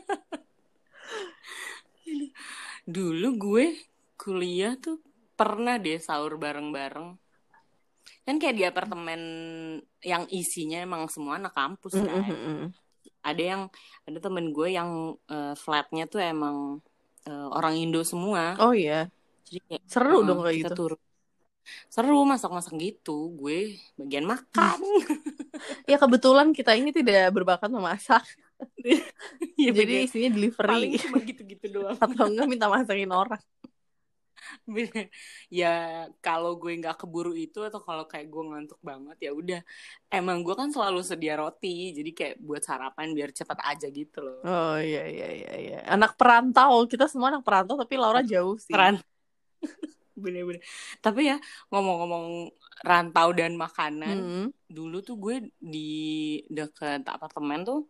Dulu 2.88 3.28
gue 3.36 3.66
kuliah 4.20 4.74
tuh 4.80 5.00
pernah 5.38 5.76
deh 5.78 6.00
sahur 6.00 6.40
bareng-bareng. 6.40 7.14
Kan 8.28 8.36
kayak 8.36 8.56
di 8.60 8.64
apartemen 8.68 9.20
yang 10.04 10.28
isinya 10.28 10.84
emang 10.84 11.08
semua 11.08 11.40
anak 11.40 11.56
kampus 11.56 11.96
kan. 11.96 12.20
Mm-mm. 12.28 12.68
Ada 13.24 13.42
yang 13.56 13.62
ada 14.04 14.18
temen 14.20 14.52
gue 14.52 14.68
yang 14.76 15.16
eh, 15.32 15.56
flatnya 15.56 16.04
tuh 16.04 16.20
emang 16.20 16.84
uh, 17.28 17.48
orang 17.52 17.74
Indo 17.76 18.04
semua. 18.04 18.56
Oh 18.60 18.72
iya. 18.76 19.08
Jadi 19.48 19.60
kayak, 19.64 19.82
Seru 19.88 20.20
uh, 20.20 20.24
dong 20.24 20.40
kayak 20.44 20.56
gitu. 20.64 20.74
turun. 20.76 21.00
Seru 21.88 22.18
masak-masak 22.24 22.74
gitu. 22.80 23.32
Gue 23.36 23.80
bagian 23.96 24.28
makan. 24.28 24.78
Ya 25.90 25.98
kebetulan 25.98 26.54
kita 26.54 26.78
ini 26.78 26.94
tidak 26.94 27.34
berbakat 27.34 27.66
memasak. 27.66 28.22
ya, 29.58 29.74
Jadi 29.74 30.06
isinya 30.06 30.30
paling 30.30 30.94
delivery 30.94 31.02
cuma 31.02 31.18
gitu-gitu 31.18 31.66
doang. 31.66 31.98
atau 31.98 32.30
enggak 32.30 32.46
minta 32.46 32.70
masakin 32.70 33.10
orang. 33.10 33.42
Ya 35.48 35.72
kalau 36.20 36.56
gue 36.60 36.72
nggak 36.76 37.00
keburu 37.04 37.32
itu 37.32 37.60
atau 37.64 37.80
kalau 37.80 38.04
kayak 38.04 38.28
gue 38.28 38.42
ngantuk 38.48 38.80
banget 38.84 39.16
ya 39.28 39.30
udah 39.32 39.60
emang 40.12 40.44
gue 40.44 40.54
kan 40.56 40.68
selalu 40.68 41.00
sedia 41.00 41.34
roti 41.36 41.92
jadi 41.96 42.10
kayak 42.12 42.34
buat 42.40 42.62
sarapan 42.64 43.12
biar 43.16 43.30
cepat 43.32 43.58
aja 43.64 43.86
gitu 43.88 44.18
loh 44.20 44.40
Oh 44.44 44.76
iya 44.80 45.04
iya 45.08 45.28
iya 45.32 45.52
iya. 45.56 45.78
Anak 45.88 46.14
perantau, 46.20 46.84
kita 46.86 47.08
semua 47.08 47.32
anak 47.32 47.44
perantau 47.44 47.76
tapi 47.80 47.94
Laura 47.96 48.20
jauh 48.22 48.56
sih. 48.60 48.72
Peran. 48.72 49.00
bener-bener 50.18 50.58
tapi 50.98 51.30
ya 51.30 51.38
ngomong-ngomong 51.70 52.50
rantau 52.82 53.30
dan 53.30 53.54
makanan 53.54 54.16
Hmm. 54.18 54.48
dulu 54.66 54.98
tuh 54.98 55.14
gue 55.14 55.36
di 55.62 55.90
deket 56.50 57.06
apartemen 57.06 57.62
tuh 57.62 57.86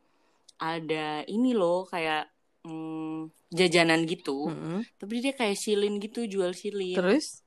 ada 0.61 1.25
ini 1.25 1.57
loh 1.57 1.89
kayak 1.89 2.29
hmm, 2.67 3.31
jajanan 3.53 4.05
gitu 4.09 4.51
Hmm. 4.51 4.81
tapi 4.99 5.21
dia 5.23 5.33
kayak 5.35 5.57
silin 5.59 5.99
gitu 6.03 6.25
jual 6.27 6.53
silin 6.55 6.97
Terus 6.99 7.43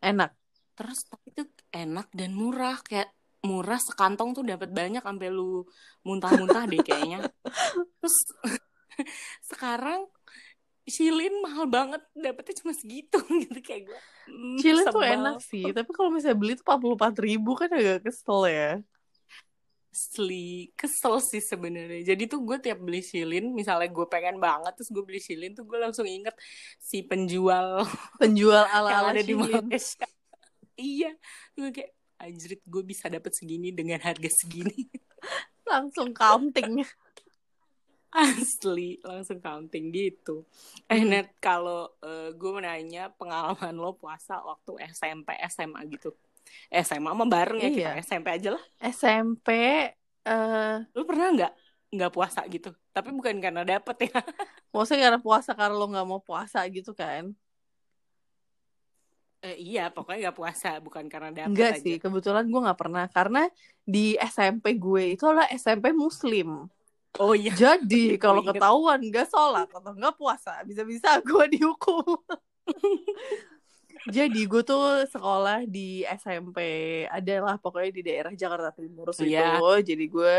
enak. 0.00 0.30
terus 0.74 1.06
tapi 1.06 1.30
itu 1.30 1.42
enak 1.70 2.10
dan 2.10 2.34
murah 2.34 2.78
kayak 2.82 3.08
murah 3.44 3.78
sekantong 3.78 4.34
tuh 4.34 4.42
dapat 4.42 4.72
banyak 4.72 5.04
sampai 5.04 5.28
lu 5.30 5.62
muntah-muntah 6.02 6.64
deh 6.66 6.80
kayaknya 6.82 7.28
terus 8.00 8.16
sekarang 9.50 10.08
silin 10.84 11.32
mahal 11.40 11.64
banget 11.64 12.02
dapetnya 12.12 12.54
cuma 12.60 12.72
segitu 12.76 13.16
gitu 13.44 13.58
kayak 13.64 13.88
gue 13.88 13.98
hmm, 14.28 14.56
Chili 14.60 14.82
tuh 14.84 15.04
enak 15.04 15.40
sih, 15.40 15.64
tapi 15.72 15.90
kalau 15.96 16.12
misalnya 16.12 16.36
beli 16.36 16.52
tuh 16.56 16.64
44 16.64 17.16
ribu 17.24 17.56
kan 17.56 17.68
agak 17.72 18.04
kesel 18.04 18.48
ya. 18.48 18.80
Asli 19.94 20.74
kesel 20.74 21.22
sih 21.22 21.38
sebenarnya. 21.38 22.02
Jadi 22.02 22.26
tuh 22.26 22.42
gue 22.42 22.58
tiap 22.58 22.82
beli 22.82 22.98
silin, 22.98 23.54
misalnya 23.54 23.86
gue 23.86 24.06
pengen 24.10 24.42
banget 24.42 24.74
terus 24.74 24.90
gue 24.90 25.06
beli 25.06 25.22
silin 25.22 25.54
tuh 25.54 25.62
gue 25.62 25.78
langsung 25.78 26.02
inget 26.02 26.34
si 26.82 27.06
penjual 27.06 27.86
Penjual 28.20 28.66
yang 28.66 28.74
ala-ala 28.74 29.14
ada 29.14 29.22
di 29.22 29.38
Shilin. 29.38 29.70
Malaysia. 29.70 30.06
iya, 30.74 31.14
gue 31.54 31.70
kayak 31.70 31.94
anjrit 32.18 32.62
gue 32.66 32.82
bisa 32.82 33.06
dapet 33.06 33.30
segini 33.38 33.70
dengan 33.70 34.02
harga 34.02 34.26
segini. 34.26 34.90
Langsung 35.70 36.10
counting. 36.10 36.82
Asli, 38.14 39.02
langsung 39.02 39.42
counting 39.42 39.90
gitu. 39.90 40.46
Eh 40.86 41.02
Net, 41.02 41.34
kalau 41.42 41.98
eh, 41.98 42.30
gue 42.30 42.50
mau 42.54 42.62
nanya 42.62 43.10
pengalaman 43.10 43.74
lo 43.74 43.98
puasa 43.98 44.38
waktu 44.38 44.86
SMP, 44.86 45.34
SMA 45.50 45.82
gitu. 45.90 46.14
SMA 46.70 47.10
mah 47.10 47.28
bareng 47.28 47.58
ya 47.58 47.70
kita, 47.70 47.90
Iya. 47.94 48.02
SMP 48.02 48.26
aja 48.30 48.48
lah. 48.56 48.62
SMP 48.80 49.48
eh 50.24 50.76
Lo 50.94 51.02
pernah 51.04 51.28
nggak 51.32 51.52
nggak 51.94 52.10
puasa 52.10 52.40
gitu? 52.50 52.74
Tapi 52.90 53.08
bukan 53.12 53.36
karena 53.38 53.62
dapet 53.62 53.96
ya. 54.10 54.12
maksudnya 54.74 55.08
karena 55.10 55.20
puasa 55.22 55.50
karena 55.54 55.74
lo 55.74 55.86
nggak 55.86 56.06
mau 56.06 56.20
puasa 56.20 56.64
gitu 56.68 56.90
kan? 56.92 57.30
Eh, 59.44 59.60
iya, 59.60 59.92
pokoknya 59.92 60.32
nggak 60.32 60.38
puasa, 60.40 60.80
bukan 60.80 61.04
karena 61.12 61.28
dapet 61.28 61.52
Enggak 61.52 61.70
aja. 61.76 61.82
sih, 61.84 61.94
kebetulan 62.00 62.48
gue 62.48 62.60
nggak 62.64 62.80
pernah 62.80 63.04
karena 63.12 63.44
di 63.84 64.16
SMP 64.16 64.72
gue 64.80 65.12
itu 65.14 65.22
adalah 65.28 65.44
SMP 65.52 65.92
Muslim. 65.92 66.64
Oh 67.20 67.36
iya, 67.36 67.52
Jadi 67.52 68.16
kalau 68.24 68.40
ketahuan 68.40 69.04
nggak 69.04 69.28
sholat 69.28 69.68
atau 69.68 69.92
nggak 69.92 70.16
puasa, 70.16 70.64
bisa-bisa 70.64 71.20
gue 71.20 71.44
dihukum. 71.52 72.16
Jadi 74.04 74.40
gue 74.44 74.62
tuh 74.64 75.08
sekolah 75.08 75.64
di 75.64 76.04
SMP 76.04 76.58
adalah 77.08 77.56
pokoknya 77.56 77.90
di 77.92 78.02
daerah 78.04 78.32
Jakarta 78.36 78.68
Timur 78.76 79.12
situ. 79.16 79.32
Iya. 79.32 79.80
Jadi 79.80 80.04
gue 80.08 80.34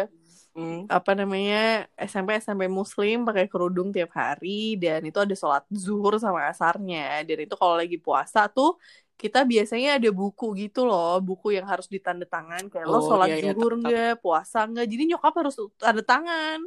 Hmm. 0.56 0.88
apa 0.88 1.12
namanya 1.20 1.84
SMP 2.00 2.40
SMP 2.40 2.72
Muslim 2.72 3.28
pakai 3.28 3.52
kerudung 3.52 3.92
tiap 3.92 4.16
hari 4.16 4.80
dan 4.80 5.04
itu 5.04 5.20
ada 5.20 5.36
sholat 5.36 5.68
zuhur 5.68 6.16
sama 6.16 6.48
asarnya 6.48 7.28
dan 7.28 7.44
itu 7.44 7.60
kalau 7.60 7.76
lagi 7.76 8.00
puasa 8.00 8.48
tuh 8.48 8.80
kita 9.20 9.44
biasanya 9.44 10.00
ada 10.00 10.08
buku 10.16 10.56
gitu 10.56 10.88
loh 10.88 11.20
buku 11.20 11.60
yang 11.60 11.68
harus 11.68 11.92
ditanda 11.92 12.24
tangan 12.24 12.72
kayak 12.72 12.88
lo 12.88 13.04
Oh, 13.04 13.04
sholat 13.04 13.36
iya, 13.36 13.36
iya, 13.36 13.52
zuhur 13.52 13.72
nggak 13.84 14.24
puasa 14.24 14.64
nggak 14.64 14.88
jadi 14.88 15.04
nyokap 15.12 15.34
harus 15.44 15.56
tanda 15.76 16.04
tangan 16.08 16.60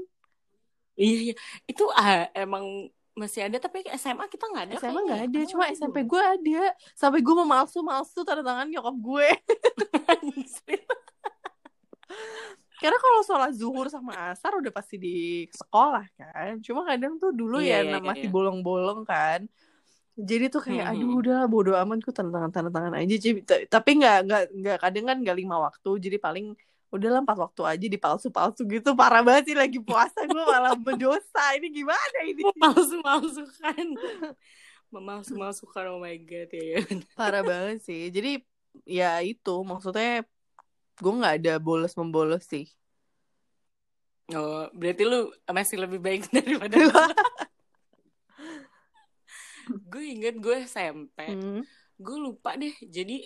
Iya, 1.01 1.17
iya. 1.25 1.35
Itu 1.65 1.89
ah, 1.95 2.29
emang 2.37 2.93
masih 3.19 3.51
ada, 3.51 3.59
tapi 3.59 3.83
SMA 3.93 4.25
kita 4.31 4.47
nggak 4.47 4.65
ada. 4.71 4.75
SMA 4.79 5.01
nggak 5.03 5.23
ada 5.27 5.41
cuma 5.51 5.65
Oh, 5.67 5.75
SMP 5.75 5.97
gue 6.07 6.23
ada. 6.23 6.63
Sampai 6.95 7.21
gue 7.21 7.35
mau 7.35 7.45
malsu 7.45 7.83
malsu 7.83 8.23
tanda 8.23 8.47
tangan 8.47 8.71
nyokap 8.71 8.95
gue. 8.95 9.29
Karena 12.79 12.95
kalau 13.03 13.21
sholat 13.27 13.53
zuhur 13.59 13.91
sama 13.91 14.31
asar 14.31 14.55
udah 14.55 14.71
pasti 14.71 14.97
di 14.97 15.17
sekolah 15.51 16.07
kan. 16.15 16.63
Cuma 16.63 16.87
kadang 16.87 17.19
tuh 17.19 17.35
dulu 17.35 17.59
ya 17.59 17.83
Iya, 17.83 17.99
iya, 17.99 17.99
masih 17.99 18.31
iya. 18.31 18.35
bolong-bolong 18.35 19.03
kan. 19.03 19.51
Jadi 20.15 20.47
tuh 20.47 20.63
kayak 20.63 20.87
Mhm. 20.87 20.93
aduh 20.95 21.11
udah 21.19 21.39
bodo 21.47 21.73
amat 21.75 21.99
gue 22.03 22.15
tanda 22.15 22.31
tangan 22.31 22.51
tanda 22.55 22.71
tangan 22.71 22.95
aja. 22.95 23.15
Tapi 23.67 23.91
nggak 23.99 24.17
nggak 24.27 24.43
nggak 24.63 24.79
kadang 24.79 25.05
kan 25.11 25.17
nggak 25.23 25.37
lima 25.37 25.57
waktu. 25.59 25.91
Jadi 25.99 26.17
paling 26.19 26.47
udahlah 26.89 27.21
empat 27.21 27.37
waktu 27.37 27.63
aja 27.69 27.87
dipalsu-palsu 27.87 28.65
gitu 28.65 28.97
parah 28.97 29.21
banget 29.21 29.53
sih 29.53 29.57
lagi 29.57 29.77
puasa 29.77 30.25
gue 30.25 30.45
malah 30.45 30.73
berdosa 30.73 31.45
ini 31.61 31.69
gimana 31.85 32.19
ini 32.25 32.41
Memalsu-malsukan. 32.57 33.87
Memalsu-malsukan, 34.89 35.85
oh 35.93 36.01
my 36.01 36.17
god. 36.25 36.49
Ya, 36.49 36.81
ya. 36.81 37.05
parah 37.13 37.45
banget 37.45 37.85
sih 37.85 38.09
jadi 38.09 38.41
ya 38.89 39.21
itu 39.21 39.55
maksudnya 39.69 40.25
gue 40.99 41.13
nggak 41.13 41.35
ada 41.45 41.55
bolos 41.61 41.95
membolos 41.95 42.45
sih 42.49 42.67
Oh, 44.29 44.69
berarti 44.77 45.09
lu 45.09 45.33
masih 45.49 45.81
lebih 45.81 46.05
baik 46.05 46.29
daripada 46.37 46.77
gue 49.89 50.05
inget 50.05 50.37
gue 50.37 50.65
SMP. 50.69 51.33
Hmm. 51.33 51.65
gue 51.97 52.17
lupa 52.21 52.53
deh 52.57 52.73
jadi 52.85 53.25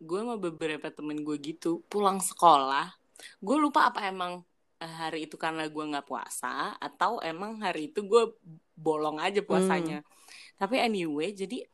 gue 0.00 0.18
sama 0.20 0.40
beberapa 0.40 0.88
temen 0.88 1.20
gue 1.20 1.36
gitu 1.38 1.84
pulang 1.92 2.18
sekolah 2.18 2.97
gue 3.38 3.56
lupa 3.58 3.90
apa 3.90 4.06
emang 4.06 4.42
eh, 4.78 4.94
hari 5.00 5.26
itu 5.26 5.34
karena 5.34 5.66
gue 5.66 5.84
nggak 5.90 6.06
puasa 6.06 6.78
atau 6.78 7.18
emang 7.18 7.58
hari 7.58 7.90
itu 7.90 8.06
gue 8.06 8.34
bolong 8.78 9.18
aja 9.18 9.42
puasanya. 9.42 10.06
Tapi 10.58 10.78
anyway 10.78 11.34
jadi 11.34 11.66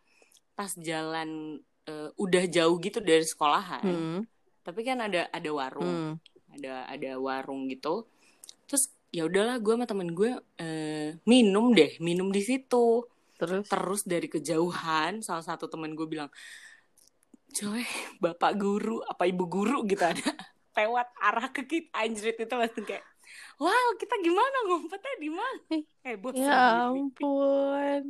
pas 0.55 0.73
jalan 0.73 1.61
eh, 1.85 2.11
udah 2.17 2.45
jauh 2.49 2.77
gitu 2.81 3.03
dari 3.05 3.27
sekolahan 3.27 3.85
Hmm. 3.85 4.21
tapi 4.65 4.81
kan 4.87 5.05
ada 5.05 5.29
ada 5.29 5.51
warung 5.53 5.85
Hmm. 5.85 6.15
ada 6.57 6.89
ada 6.89 7.11
warung 7.21 7.69
gitu. 7.69 8.09
Terus 8.65 8.89
ya 9.13 9.29
udahlah 9.29 9.61
gue 9.61 9.75
sama 9.77 9.85
temen 9.85 10.11
gue 10.17 10.33
eh, 10.57 11.19
minum 11.29 11.75
deh 11.77 11.99
minum 12.01 12.33
di 12.33 12.41
situ. 12.41 13.05
Terus? 13.35 13.67
Terus 13.67 14.03
dari 14.07 14.31
kejauhan 14.31 15.21
salah 15.21 15.43
satu 15.45 15.67
temen 15.69 15.93
gue 15.99 16.07
bilang 16.07 16.31
coy 17.55 17.85
bapak 18.23 18.57
guru 18.57 19.03
apa 19.05 19.27
ibu 19.29 19.45
guru? 19.51 19.83
Gitu 19.85 20.01
ada 20.01 20.31
lewat 20.77 21.09
arah 21.23 21.49
ke 21.55 21.63
kita. 21.67 21.91
Anjrit 22.03 22.37
itu 22.39 22.55
langsung 22.55 22.85
kayak 22.87 23.05
wow 23.61 23.89
kita 24.01 24.15
gimana 24.21 24.57
ngumpetnya 24.69 25.15
di 25.23 25.31
mana? 25.33 25.59
Eh, 25.73 25.83
heboh 26.05 26.33
ya 26.35 26.45
sendiri 26.45 26.83
ampun. 26.93 28.03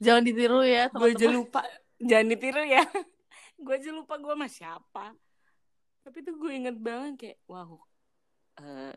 Jangan 0.00 0.22
ditiru 0.24 0.60
ya 0.64 0.88
gue 0.92 1.08
aja 1.12 1.26
lupa. 1.28 1.60
Jangan 2.00 2.26
ditiru 2.32 2.62
ya. 2.64 2.82
Gue 3.64 3.74
aja 3.80 3.88
lupa 3.88 4.20
gue 4.20 4.34
sama 4.36 4.48
siapa. 4.52 5.16
Tapi 6.04 6.18
tuh 6.20 6.36
gue 6.36 6.52
inget 6.52 6.76
banget 6.76 7.12
kayak 7.20 7.38
wow 7.48 7.80
eh, 8.60 8.92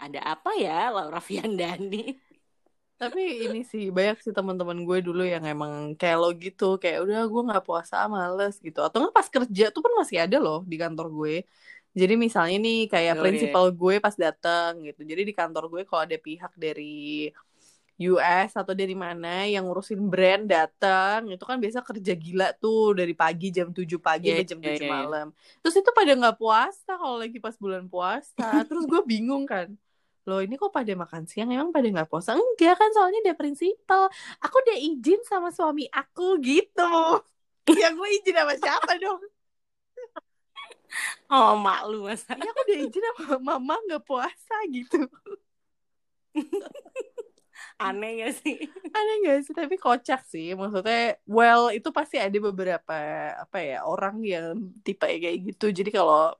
ada 0.00 0.20
apa 0.34 0.50
ya 0.58 0.90
Laura 0.94 1.20
Fiandani 1.20 2.16
Tapi 3.00 3.48
ini 3.48 3.64
sih 3.64 3.88
banyak 3.88 4.20
sih 4.20 4.32
teman-teman 4.36 4.84
gue 4.84 4.98
dulu 5.00 5.24
yang 5.24 5.40
emang 5.48 5.96
kayak 5.96 6.16
lo 6.20 6.28
gitu, 6.36 6.76
kayak 6.76 7.00
udah 7.04 7.20
gue 7.32 7.42
nggak 7.48 7.64
puasa 7.64 8.04
males 8.12 8.60
gitu. 8.60 8.78
Atau 8.84 9.00
nggak 9.00 9.16
pas 9.16 9.28
kerja 9.32 9.64
tuh 9.72 9.80
pun 9.84 9.92
masih 10.00 10.18
ada 10.24 10.36
loh 10.36 10.60
di 10.68 10.76
kantor 10.76 11.06
gue. 11.08 11.34
Jadi 11.90 12.14
misalnya 12.14 12.58
nih 12.62 12.86
kayak 12.86 13.14
iya. 13.18 13.22
prinsipal 13.22 13.66
gue 13.74 13.98
pas 13.98 14.14
datang 14.14 14.78
gitu. 14.86 15.02
Jadi 15.02 15.22
di 15.26 15.34
kantor 15.34 15.66
gue 15.66 15.82
kalau 15.86 16.06
ada 16.06 16.18
pihak 16.18 16.54
dari 16.54 17.30
US 18.00 18.56
atau 18.56 18.72
dari 18.72 18.96
mana 18.96 19.44
yang 19.44 19.68
ngurusin 19.68 20.00
brand 20.08 20.48
datang, 20.48 21.28
itu 21.28 21.44
kan 21.44 21.60
biasa 21.60 21.84
kerja 21.84 22.16
gila 22.16 22.48
tuh 22.56 22.96
dari 22.96 23.12
pagi 23.12 23.52
jam 23.52 23.68
7 23.68 23.84
pagi 24.00 24.32
sampai 24.32 24.48
jam 24.48 24.58
7 24.58 24.64
iya, 24.64 24.72
iya, 24.72 24.80
iya. 24.80 24.88
malam. 24.88 25.26
Terus 25.60 25.76
itu 25.84 25.90
pada 25.92 26.12
nggak 26.16 26.36
puasa 26.40 26.92
kalau 26.96 27.20
lagi 27.20 27.36
pas 27.36 27.52
bulan 27.60 27.84
puasa. 27.90 28.48
Terus 28.68 28.88
gue 28.88 29.02
bingung 29.04 29.44
kan 29.44 29.68
loh 30.28 30.44
ini 30.44 30.54
kok 30.60 30.70
pada 30.70 30.92
makan 30.92 31.24
siang 31.24 31.48
emang 31.48 31.72
pada 31.72 31.88
nggak 31.88 32.06
puasa 32.06 32.36
enggak 32.36 32.76
kan 32.76 32.92
soalnya 32.92 33.24
dia 33.24 33.34
prinsipal 33.34 34.06
aku 34.38 34.54
udah 34.62 34.76
izin 34.76 35.20
sama 35.24 35.48
suami 35.48 35.88
aku 35.88 36.36
gitu 36.44 37.24
ya 37.80 37.88
gue 37.90 38.08
izin 38.20 38.36
sama 38.36 38.54
siapa 38.54 39.00
dong 39.00 39.20
oh 41.30 41.50
mak 41.64 41.80
lu 41.90 41.96
masa 42.08 42.30
ya 42.38 42.48
aku 42.50 42.60
udah 42.66 42.78
izin 42.84 43.04
sama 43.16 43.36
mama 43.48 43.74
nggak 43.86 44.02
puasa 44.08 44.54
gitu 44.74 44.96
Aneh 47.82 48.10
gak 48.22 48.32
sih? 48.40 48.54
Aneh 48.96 49.14
gak 49.26 49.38
sih? 49.46 49.54
Tapi 49.60 49.74
kocak 49.84 50.20
sih. 50.32 50.46
Maksudnya, 50.58 51.16
well, 51.36 51.62
itu 51.76 51.88
pasti 51.96 52.16
ada 52.24 52.36
beberapa, 52.46 52.94
apa 53.42 53.56
ya, 53.68 53.74
orang 53.90 54.14
yang 54.32 54.54
tipe 54.84 55.06
kayak 55.22 55.38
gitu. 55.48 55.64
Jadi 55.78 55.90
kalau 55.96 56.34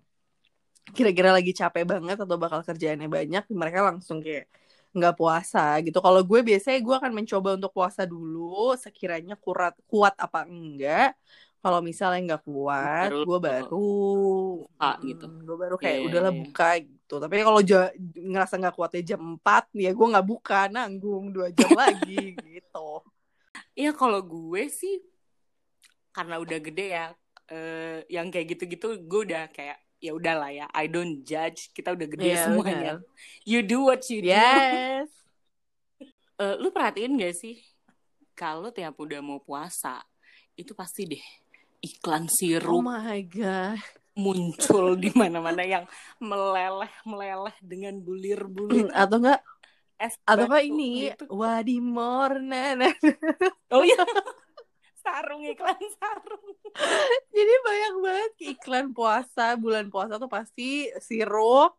kira-kira 0.96 1.30
lagi 1.36 1.52
capek 1.60 1.84
banget 1.92 2.16
atau 2.24 2.36
bakal 2.42 2.60
kerjaannya 2.68 3.08
banyak, 3.16 3.42
mereka 3.60 3.80
langsung 3.88 4.18
kayak 4.24 4.44
nggak 4.96 5.14
puasa 5.18 5.58
gitu. 5.86 5.98
Kalau 6.06 6.20
gue 6.26 6.40
biasanya 6.48 6.78
gue 6.86 6.94
akan 7.00 7.12
mencoba 7.18 7.48
untuk 7.58 7.70
puasa 7.76 8.02
dulu, 8.12 8.74
sekiranya 8.84 9.34
kuat 9.44 9.74
kuat 9.90 10.14
apa 10.18 10.38
enggak. 10.50 11.14
Kalau 11.60 11.84
misalnya 11.84 12.20
nggak 12.34 12.44
kuat, 12.48 13.12
gue 13.12 13.38
baru 13.38 13.68
buka 14.64 14.90
mm, 14.96 15.02
gitu. 15.12 15.26
Gue 15.44 15.56
baru 15.60 15.76
kayak 15.76 15.92
Iya, 15.92 16.00
iya, 16.00 16.08
udahlah 16.08 16.32
iya. 16.32 16.40
buka 16.40 16.68
gitu. 16.80 17.14
Tapi 17.20 17.34
kalau 17.44 17.60
ja- 17.60 17.92
ngerasa 18.16 18.54
nggak 18.56 18.74
kuatnya 18.80 19.02
jam 19.12 19.20
4, 19.36 19.64
ya 19.76 19.90
gue 19.92 20.06
nggak 20.08 20.26
buka, 20.26 20.60
nanggung 20.72 21.28
dua 21.28 21.52
jam 21.52 21.68
lagi 21.76 22.16
gitu. 22.48 22.88
Iya 23.76 23.92
kalau 23.92 24.24
gue 24.24 24.72
sih 24.72 25.04
karena 26.16 26.40
udah 26.40 26.58
gede 26.64 26.86
ya, 26.96 27.06
eh, 27.52 28.08
yang 28.08 28.32
kayak 28.32 28.56
gitu-gitu 28.56 28.96
gue 29.04 29.20
udah 29.28 29.52
kayak 29.52 29.76
ya 30.00 30.16
udahlah 30.16 30.48
ya, 30.48 30.64
I 30.72 30.88
don't 30.88 31.20
judge. 31.28 31.68
Kita 31.76 31.92
udah 31.92 32.08
gede 32.08 32.24
Iya, 32.24 32.48
semuanya. 32.48 32.92
You 33.44 33.60
do 33.60 33.84
what 33.84 34.00
you 34.08 34.24
do. 34.24 34.32
Yes. 34.32 35.12
Eh, 36.40 36.56
lu 36.56 36.72
perhatiin 36.72 37.20
gak 37.20 37.36
sih 37.36 37.60
kalau 38.32 38.72
tiap 38.72 38.96
udah 38.96 39.20
mau 39.20 39.36
puasa 39.44 40.00
itu 40.56 40.72
pasti 40.72 41.04
deh 41.04 41.20
iklan 41.80 42.24
Oh 42.24 42.32
sirup 42.32 42.82
my 42.84 43.20
god. 43.24 43.80
muncul 44.14 45.00
di 45.00 45.08
mana-mana 45.16 45.64
yang 45.64 45.84
meleleh 46.20 46.92
meleleh 47.08 47.56
dengan 47.64 47.96
bulir-bulir 48.04 48.92
Atau 48.92 49.16
enggak 49.22 49.40
es 49.96 50.16
atau 50.28 50.44
enggak 50.48 50.64
ini 50.64 51.12
gitu. 51.12 51.24
Wadimorna. 51.32 52.76
Oh 53.72 53.80
iya. 53.84 54.02
sarung 55.00 55.40
iklan 55.44 55.80
sarung. 55.96 56.44
Jadi 57.32 57.54
banyak 57.64 57.94
banget 58.04 58.32
iklan 58.56 58.86
puasa, 58.92 59.56
bulan 59.56 59.88
puasa 59.88 60.20
tuh 60.20 60.28
pasti 60.28 60.88
sirup, 61.00 61.76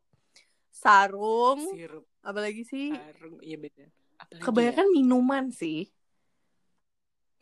sarung, 0.74 1.62
Sirup 1.78 2.06
apalagi 2.26 2.66
sih? 2.66 2.90
sarung 2.94 3.38
iya 3.46 3.58
benar. 3.62 3.90
Apalagi 4.18 4.42
Kebanyakan 4.42 4.88
minuman 4.90 5.46
sih. 5.54 5.86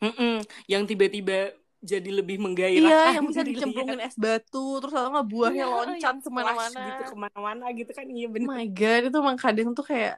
ya? 0.00 0.08
Mm-mm. 0.12 0.36
yang 0.68 0.88
tiba-tiba 0.88 1.52
jadi 1.80 2.10
lebih 2.12 2.36
Iya, 2.36 2.44
menggairahkan. 2.44 3.12
yang 3.16 3.24
bisa 3.30 3.42
dicemplungin 3.42 4.00
es 4.04 4.16
batu, 4.20 4.64
terus 4.80 4.92
atau 4.94 5.10
nggak 5.10 5.28
buahnya 5.32 5.64
Iya, 5.64 5.74
loncat 5.74 6.14
splash 6.20 6.28
ke 6.28 6.30
mana-mana. 6.36 6.80
gitu 6.86 7.02
ke 7.10 7.16
mana-mana 7.16 7.64
gitu 7.72 7.90
kan 7.96 8.06
iya 8.08 8.26
Oh 8.28 8.32
benar. 8.34 8.48
my 8.52 8.64
god, 8.68 9.00
itu 9.08 9.16
emang 9.16 9.38
kadang 9.40 9.68
tuh 9.72 9.84
kayak, 9.90 10.14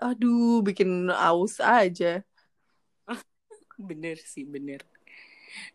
aduh, 0.00 0.62
bikin 0.66 1.10
aus 1.10 1.58
aja. 1.60 2.22
Bener 3.78 4.16
sih 4.18 4.44
bener. 4.46 4.80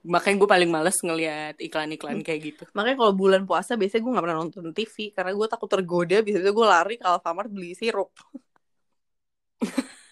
Makanya 0.03 0.35
gue 0.43 0.49
paling 0.49 0.69
males 0.69 0.97
ngelihat 1.01 1.55
iklan-iklan 1.59 2.19
kayak 2.21 2.41
gitu. 2.53 2.63
Makanya 2.75 2.97
kalau 2.99 3.13
bulan 3.15 3.41
puasa 3.49 3.73
biasanya 3.79 4.01
gue 4.03 4.11
nggak 4.13 4.25
pernah 4.25 4.39
nonton 4.39 4.65
TV 4.75 4.95
karena 5.15 5.31
gue 5.33 5.47
takut 5.49 5.69
tergoda. 5.71 6.17
Biasanya 6.21 6.51
gue 6.53 6.67
lari 6.67 6.95
ke 6.99 7.05
Alfamart 7.07 7.49
beli 7.51 7.73
sirup. 7.75 8.11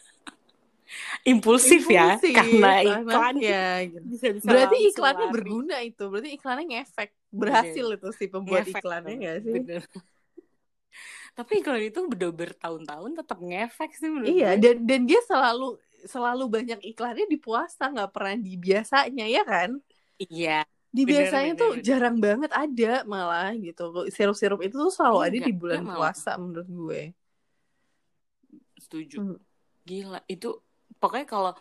Impulsif, 1.32 1.82
ya 1.90 2.20
Impulsif, 2.20 2.32
karena 2.38 2.68
iklan 2.84 3.36
ya. 3.42 3.60
gitu. 3.92 4.06
Berarti 4.48 4.76
iklannya 4.90 5.28
lari. 5.28 5.34
berguna 5.36 5.76
itu. 5.88 6.04
Berarti 6.12 6.30
iklannya 6.38 6.66
ngefek. 6.72 7.10
Berhasil 7.32 7.86
itu 7.96 8.08
si 8.20 8.26
pembuat 8.34 8.66
Ngefek 8.66 8.76
iklannya 8.76 9.14
nggak 9.22 9.38
sih? 9.48 9.62
bener. 9.66 9.82
Tapi 11.38 11.52
iklan 11.64 11.82
itu 11.90 12.00
udah 12.14 12.30
bertahun-tahun 12.40 13.12
tetap 13.20 13.40
ngefek 13.50 13.92
sih 14.00 14.10
menurut 14.12 14.36
Iya, 14.36 14.48
gue. 14.48 14.60
dan 14.64 14.76
dan 14.90 15.02
dia 15.10 15.20
selalu 15.30 15.64
selalu 16.14 16.44
banyak 16.56 16.80
iklannya 16.92 17.26
di 17.34 17.38
puasa, 17.46 17.84
nggak 17.94 18.12
pernah 18.16 18.36
di 18.46 18.54
biasanya 18.66 19.24
ya 19.36 19.42
kan? 19.52 19.70
Iya. 20.22 20.52
Di 20.98 21.02
Bener, 21.08 21.12
biasanya 21.12 21.52
bener, 21.52 21.60
tuh 21.62 21.70
bener. 21.70 21.86
jarang 21.88 22.16
banget 22.26 22.52
ada 22.64 22.88
malah 23.12 23.50
gitu. 23.66 23.82
Sirup-sirup 24.16 24.60
itu 24.66 24.76
tuh 24.84 24.92
selalu 24.98 25.18
ada 25.28 25.38
Enggak, 25.38 25.48
di 25.48 25.52
bulan 25.60 25.82
enggak 25.82 25.90
malah. 25.90 25.98
puasa 25.98 26.30
menurut 26.42 26.68
gue. 26.80 27.02
Setuju. 28.84 29.18
Hmm. 29.18 29.38
Gila, 29.88 30.20
itu 30.34 30.48
pokoknya 31.02 31.26
kalau 31.34 31.52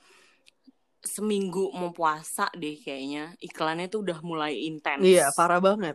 seminggu 1.14 1.64
mau 1.80 1.90
puasa 1.98 2.44
deh 2.60 2.76
kayaknya 2.84 3.22
iklannya 3.48 3.86
tuh 3.92 4.00
udah 4.04 4.18
mulai 4.30 4.52
intens. 4.68 5.08
Iya, 5.08 5.22
parah 5.36 5.58
banget. 5.66 5.94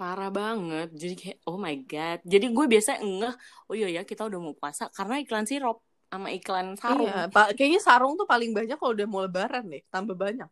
Parah 0.00 0.28
banget. 0.38 0.86
Jadi 1.00 1.14
kayak 1.20 1.38
oh 1.48 1.56
my 1.64 1.74
god. 1.90 2.18
Jadi 2.32 2.46
gue 2.56 2.66
biasa 2.72 2.90
ngeh, 3.04 3.34
oh 3.68 3.74
iya 3.78 3.86
ya 3.96 4.00
kita 4.10 4.22
udah 4.28 4.38
mau 4.44 4.54
puasa 4.60 4.82
karena 4.96 5.14
iklan 5.22 5.46
sirup 5.50 5.76
sama 6.12 6.28
iklan 6.36 6.66
sarung. 6.82 7.14
Iya, 7.14 7.26
pa- 7.34 7.50
kayaknya 7.56 7.80
sarung 7.86 8.12
tuh 8.20 8.26
paling 8.32 8.50
banyak 8.56 8.76
kalau 8.78 8.92
udah 8.96 9.06
mau 9.12 9.20
lebaran 9.26 9.62
deh, 9.72 9.82
tambah 9.92 10.16
banyak. 10.24 10.48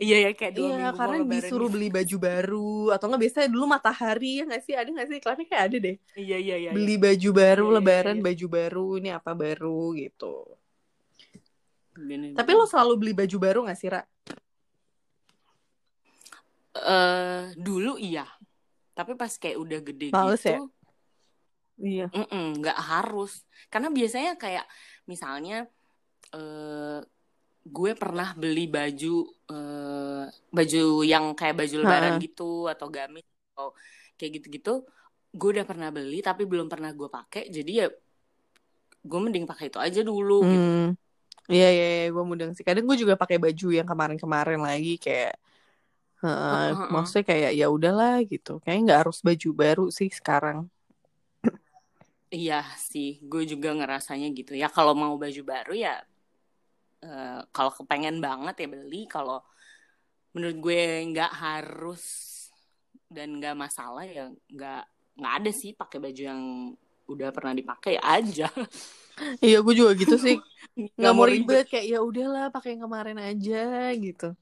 Iya 0.00 0.16
ya 0.16 0.30
kayak 0.32 0.54
dua 0.56 0.64
Iya, 0.64 0.76
minggu 0.80 0.96
karena 0.96 1.16
disuruh 1.28 1.68
gitu. 1.68 1.74
beli 1.76 1.88
baju 1.92 2.16
baru 2.16 2.72
atau 2.96 3.04
nggak 3.12 3.20
biasanya 3.20 3.48
dulu 3.52 3.64
matahari 3.68 4.40
ya 4.40 4.44
nggak 4.48 4.62
sih? 4.64 4.72
Ada 4.72 4.88
nggak 4.96 5.06
sih 5.12 5.16
iklannya 5.20 5.44
kayak 5.44 5.64
ada 5.68 5.76
deh. 5.76 5.96
Iya 6.16 6.36
iya 6.40 6.56
iya. 6.56 6.70
Beli 6.72 6.96
baju 6.96 7.30
baru, 7.36 7.66
Iya, 7.68 7.68
iya, 7.68 7.76
lebaran 7.76 8.16
iya. 8.16 8.24
baju 8.24 8.46
baru, 8.48 8.86
ini 8.96 9.08
apa 9.12 9.32
baru 9.36 9.80
gitu. 10.00 10.34
Bener, 12.00 12.32
Tapi 12.32 12.50
lo 12.56 12.64
selalu 12.64 12.92
beli 12.96 13.12
baju 13.12 13.36
baru 13.36 13.58
nggak 13.68 13.76
sih, 13.76 13.88
Ra? 13.92 14.02
eh 16.80 17.42
dulu 17.60 18.00
iya. 18.00 18.24
Tapi 18.96 19.12
pas 19.20 19.32
kayak 19.36 19.58
udah 19.60 19.80
gede 19.84 20.08
Males 20.16 20.40
gitu, 20.40 20.48
ya? 20.48 20.60
Iya. 21.76 22.06
nggak 22.56 22.78
harus. 22.88 23.44
Karena 23.68 23.92
biasanya 23.92 24.40
kayak 24.40 24.64
misalnya 25.04 25.68
eh 26.32 27.00
gue 27.76 27.90
pernah 28.02 28.28
beli 28.42 28.64
baju 28.76 29.06
eh 29.52 30.22
baju 30.56 30.78
yang 31.12 31.24
kayak 31.38 31.54
baju 31.60 31.74
lebaran 31.82 32.14
Ha-ha. 32.14 32.24
gitu 32.24 32.42
atau 32.72 32.86
gamis 32.96 33.26
atau 33.54 33.68
kayak 34.18 34.30
gitu-gitu. 34.40 34.70
Gue 35.38 35.48
udah 35.54 35.66
pernah 35.70 35.88
beli 35.96 36.16
tapi 36.28 36.42
belum 36.50 36.66
pernah 36.72 36.90
gue 36.98 37.08
pakai. 37.16 37.42
Jadi 37.56 37.70
ya 37.80 37.86
gue 39.08 39.18
mending 39.24 39.44
pakai 39.50 39.66
itu 39.70 39.78
aja 39.86 40.00
dulu 40.10 40.38
gitu. 40.52 40.68
Hmm. 40.70 40.96
Iya, 41.52 41.66
iya, 41.74 41.84
iya 41.96 42.06
gue 42.14 42.24
mudeng 42.30 42.52
sih. 42.56 42.64
Kadang 42.68 42.84
gue 42.88 42.98
juga 43.02 43.14
pakai 43.22 43.38
baju 43.44 43.66
yang 43.78 43.88
kemarin-kemarin 43.90 44.60
lagi 44.68 44.90
kayak 45.04 45.32
Heeh, 46.22 46.76
heeh. 46.78 46.90
maksudnya 46.94 47.24
kayak 47.30 47.50
ya 47.60 47.66
udahlah 47.76 48.14
gitu. 48.32 48.50
Kayaknya 48.62 48.82
nggak 48.86 49.00
harus 49.04 49.18
baju 49.26 49.48
baru 49.62 49.84
sih 49.98 50.08
sekarang. 50.18 50.58
Iya 52.36 52.54
sih, 52.90 53.06
gue 53.30 53.42
juga 53.52 53.68
ngerasanya 53.78 54.26
gitu. 54.38 54.52
Ya 54.62 54.68
kalau 54.76 54.94
mau 55.02 55.14
baju 55.22 55.42
baru 55.52 55.72
ya 55.84 55.90
eh, 57.04 57.40
kalau 57.54 57.72
kepengen 57.74 58.18
banget 58.20 58.54
ya 58.64 58.68
beli. 58.70 59.08
Kalau 59.10 59.40
menurut 60.34 60.56
gue 60.62 60.82
nggak 61.10 61.32
harus 61.34 62.04
dan 63.10 63.42
nggak 63.42 63.58
masalah 63.58 64.06
ya 64.06 64.30
nggak 64.46 64.82
nggak 65.18 65.34
ada 65.42 65.50
sih 65.50 65.74
pakai 65.74 65.98
baju 65.98 66.22
yang 66.22 66.42
udah 67.10 67.28
pernah 67.34 67.54
dipakai 67.54 67.98
aja. 67.98 68.48
Iya, 69.44 69.60
gue 69.60 69.74
juga 69.76 69.92
gitu 70.00 70.16
sih. 70.16 70.40
Nggak 70.96 71.12
mau 71.12 71.28
ribet 71.28 71.68
kayak 71.68 71.86
ya 71.92 72.00
udahlah 72.00 72.48
pakai 72.48 72.72
yang 72.72 72.88
kemarin 72.88 73.20
aja 73.20 73.92
gitu. 73.92 74.32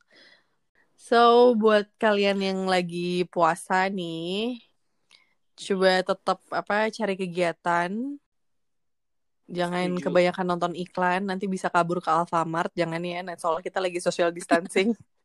So 0.94 1.54
buat 1.58 1.90
kalian 1.98 2.38
yang 2.38 2.60
lagi 2.70 3.26
puasa 3.26 3.90
nih, 3.90 4.62
coba 5.58 6.06
tetap 6.06 6.38
apa 6.54 6.94
cari 6.94 7.14
kegiatan. 7.18 7.90
Jangan 9.48 9.96
Setuju. 9.96 10.04
kebanyakan 10.12 10.44
nonton 10.44 10.72
iklan, 10.76 11.22
nanti 11.24 11.48
bisa 11.48 11.72
kabur 11.72 12.04
ke 12.04 12.10
Alfamart. 12.12 12.68
Jangan 12.76 13.00
ya, 13.00 13.24
nah, 13.24 13.36
soalnya 13.40 13.64
kita 13.64 13.80
lagi 13.80 13.98
social 13.98 14.28
distancing. 14.28 14.92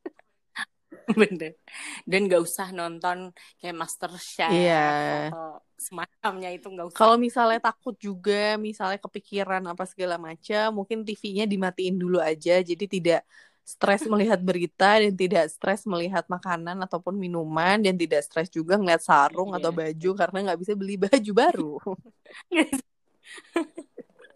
Bener. 1.19 1.59
Dan 2.07 2.31
nggak 2.31 2.39
usah 2.39 2.71
nonton 2.71 3.35
kayak 3.59 3.75
Master 3.75 4.11
Chef 4.15 4.47
Iya. 4.47 5.27
atau 5.27 5.59
semacamnya 5.75 6.49
itu 6.55 6.71
nggak 6.71 6.87
usah. 6.87 6.95
Kalau 6.95 7.19
misalnya 7.19 7.59
takut 7.59 7.91
juga, 7.99 8.55
misalnya 8.55 8.95
kepikiran 9.03 9.59
apa 9.67 9.83
segala 9.83 10.15
macam, 10.15 10.79
mungkin 10.79 11.03
TV-nya 11.03 11.43
dimatiin 11.43 11.99
dulu 11.99 12.23
aja, 12.23 12.63
jadi 12.63 12.85
tidak 12.87 13.21
stres 13.63 14.03
melihat 14.07 14.39
berita 14.43 14.99
dan 14.99 15.15
tidak 15.15 15.47
stres 15.47 15.87
melihat 15.87 16.27
makanan 16.27 16.83
ataupun 16.83 17.15
minuman 17.15 17.79
dan 17.79 17.95
tidak 17.95 18.23
stres 18.23 18.51
juga 18.51 18.75
ngeliat 18.79 19.03
sarung 19.03 19.51
Iya. 19.51 19.59
atau 19.59 19.71
baju 19.75 20.09
karena 20.15 20.37
nggak 20.51 20.59
bisa 20.63 20.73
beli 20.75 20.95
baju 21.07 21.31
baru. 21.35 21.71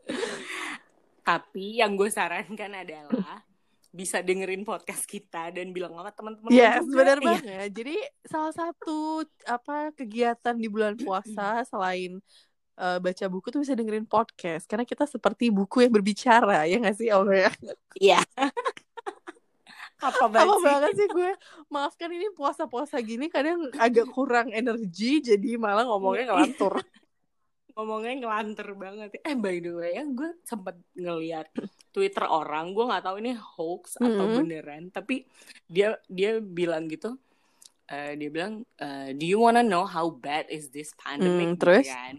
Tapi 1.28 1.80
yang 1.80 1.94
gue 1.94 2.08
sarankan 2.08 2.72
adalah 2.74 3.44
bisa 3.88 4.22
dengerin 4.22 4.62
podcast 4.62 5.04
kita 5.04 5.50
dan 5.50 5.74
bilang 5.74 5.92
sama 5.92 6.12
teman-teman 6.12 6.52
Yes, 6.54 6.86
benar 6.86 7.18
Iya. 7.18 7.26
banget. 7.26 7.70
Jadi 7.74 7.96
salah 8.24 8.54
satu 8.54 9.24
apa 9.44 9.90
kegiatan 9.92 10.54
di 10.54 10.68
bulan 10.68 10.94
puasa 10.96 11.64
selain 11.64 12.20
eh, 12.78 12.98
baca 13.02 13.26
buku 13.26 13.50
tuh 13.50 13.66
bisa 13.66 13.74
dengerin 13.74 14.06
podcast 14.06 14.70
karena 14.70 14.86
kita 14.86 15.04
seperti 15.04 15.50
buku 15.50 15.82
yang 15.82 15.90
berbicara 15.90 16.64
ya 16.64 16.78
nggak 16.78 16.96
sih 16.96 17.10
Olga? 17.10 17.50
Iya. 17.98 18.22
Apa 19.98 20.30
banget 20.30 20.46
Apa 20.46 20.62
banget 20.62 20.92
sih 20.94 21.10
gue 21.10 21.32
Maafkan 21.74 22.14
ini 22.14 22.30
puasa-puasa 22.30 23.02
gini 23.02 23.34
Kadang 23.34 23.74
agak 23.82 24.06
kurang 24.14 24.54
energi 24.54 25.26
Jadi 25.26 25.58
malah 25.58 25.90
ngomongnya 25.90 26.22
Iya. 26.22 26.30
ngelantur 26.30 26.74
ngomongnya 27.78 28.18
ngelanter 28.18 28.74
banget. 28.74 29.10
Eh 29.22 29.38
by 29.38 29.62
the 29.62 29.72
way, 29.72 29.94
ya 29.94 30.04
gue 30.04 30.34
sempat 30.42 30.74
ngeliat 30.98 31.46
Twitter 31.94 32.26
orang, 32.26 32.74
gue 32.74 32.82
nggak 32.82 33.06
tahu 33.06 33.16
ini 33.22 33.38
hoax 33.38 34.02
atau 34.02 34.26
Mhm. 34.26 34.36
beneran, 34.42 34.84
tapi 34.90 35.30
dia 35.64 35.94
dia 36.10 36.42
bilang 36.42 36.90
gitu, 36.90 37.14
eh, 37.86 38.18
dia 38.18 38.30
bilang, 38.34 38.66
eh, 38.76 39.14
do 39.14 39.24
you 39.24 39.38
wanna 39.38 39.62
know 39.62 39.86
how 39.86 40.10
bad 40.10 40.50
is 40.50 40.74
this 40.74 40.90
pandemic? 40.98 41.54
Hmm, 41.54 41.54
Gitu 41.54 41.62
terus? 41.62 41.86
kan. 41.86 42.16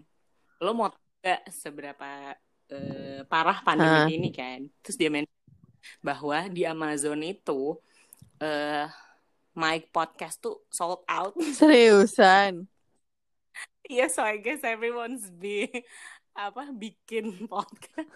Lo 0.59 0.71
mau 0.71 0.87
nggak 1.19 1.41
seberapa 1.51 2.33
eh, 2.69 3.25
parah 3.25 3.59
pandemi 3.59 3.99
Hah. 3.99 4.07
ini 4.07 4.29
kan? 4.29 4.61
Terus 4.79 4.95
dia 4.95 5.09
mention 5.09 5.33
bahwa 5.99 6.45
di 6.47 6.63
Amazon 6.63 7.19
itu 7.19 7.75
eh 8.39 8.85
mic 9.51 9.91
podcast 9.91 10.39
tuh 10.39 10.63
sold 10.69 11.01
out. 11.03 11.33
Seriusan. 11.59 12.63
Iya, 13.89 14.05
so 14.05 14.21
I 14.21 14.37
guess 14.37 14.61
everyone's 14.61 15.33
be 15.33 15.65
apa 16.37 16.69
bikin 16.69 17.33
podcast. 17.51 18.13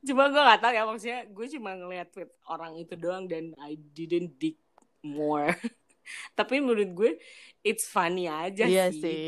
Cuma 0.00 0.26
gue 0.28 0.40
gak 0.40 0.60
tahu 0.60 0.72
ya 0.74 0.82
maksudnya 0.82 1.20
gue 1.30 1.46
cuma 1.56 1.70
ngeliat 1.76 2.08
tweet 2.10 2.30
orang 2.48 2.74
itu 2.74 2.98
doang 2.98 3.30
dan 3.30 3.54
I 3.60 3.78
didn't 3.78 4.34
dig 4.36 4.58
more. 5.00 5.54
Tapi 6.38 6.58
menurut 6.58 6.90
gue 6.90 7.12
it's 7.62 7.86
funny 7.86 8.26
aja 8.26 8.66
Iya 8.66 8.90
sih. 8.90 8.98
sih. 8.98 9.26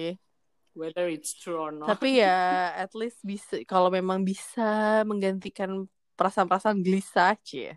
Whether 0.72 1.06
it's 1.06 1.36
true 1.36 1.60
or 1.60 1.70
not. 1.70 1.92
Tapi 1.94 2.18
ya 2.18 2.72
at 2.74 2.90
least 2.96 3.20
bisa 3.22 3.60
kalau 3.68 3.92
memang 3.92 4.24
bisa 4.24 5.04
menggantikan 5.04 5.84
perasaan-perasaan 6.18 6.80
gelisah 6.80 7.36
cie. 7.44 7.76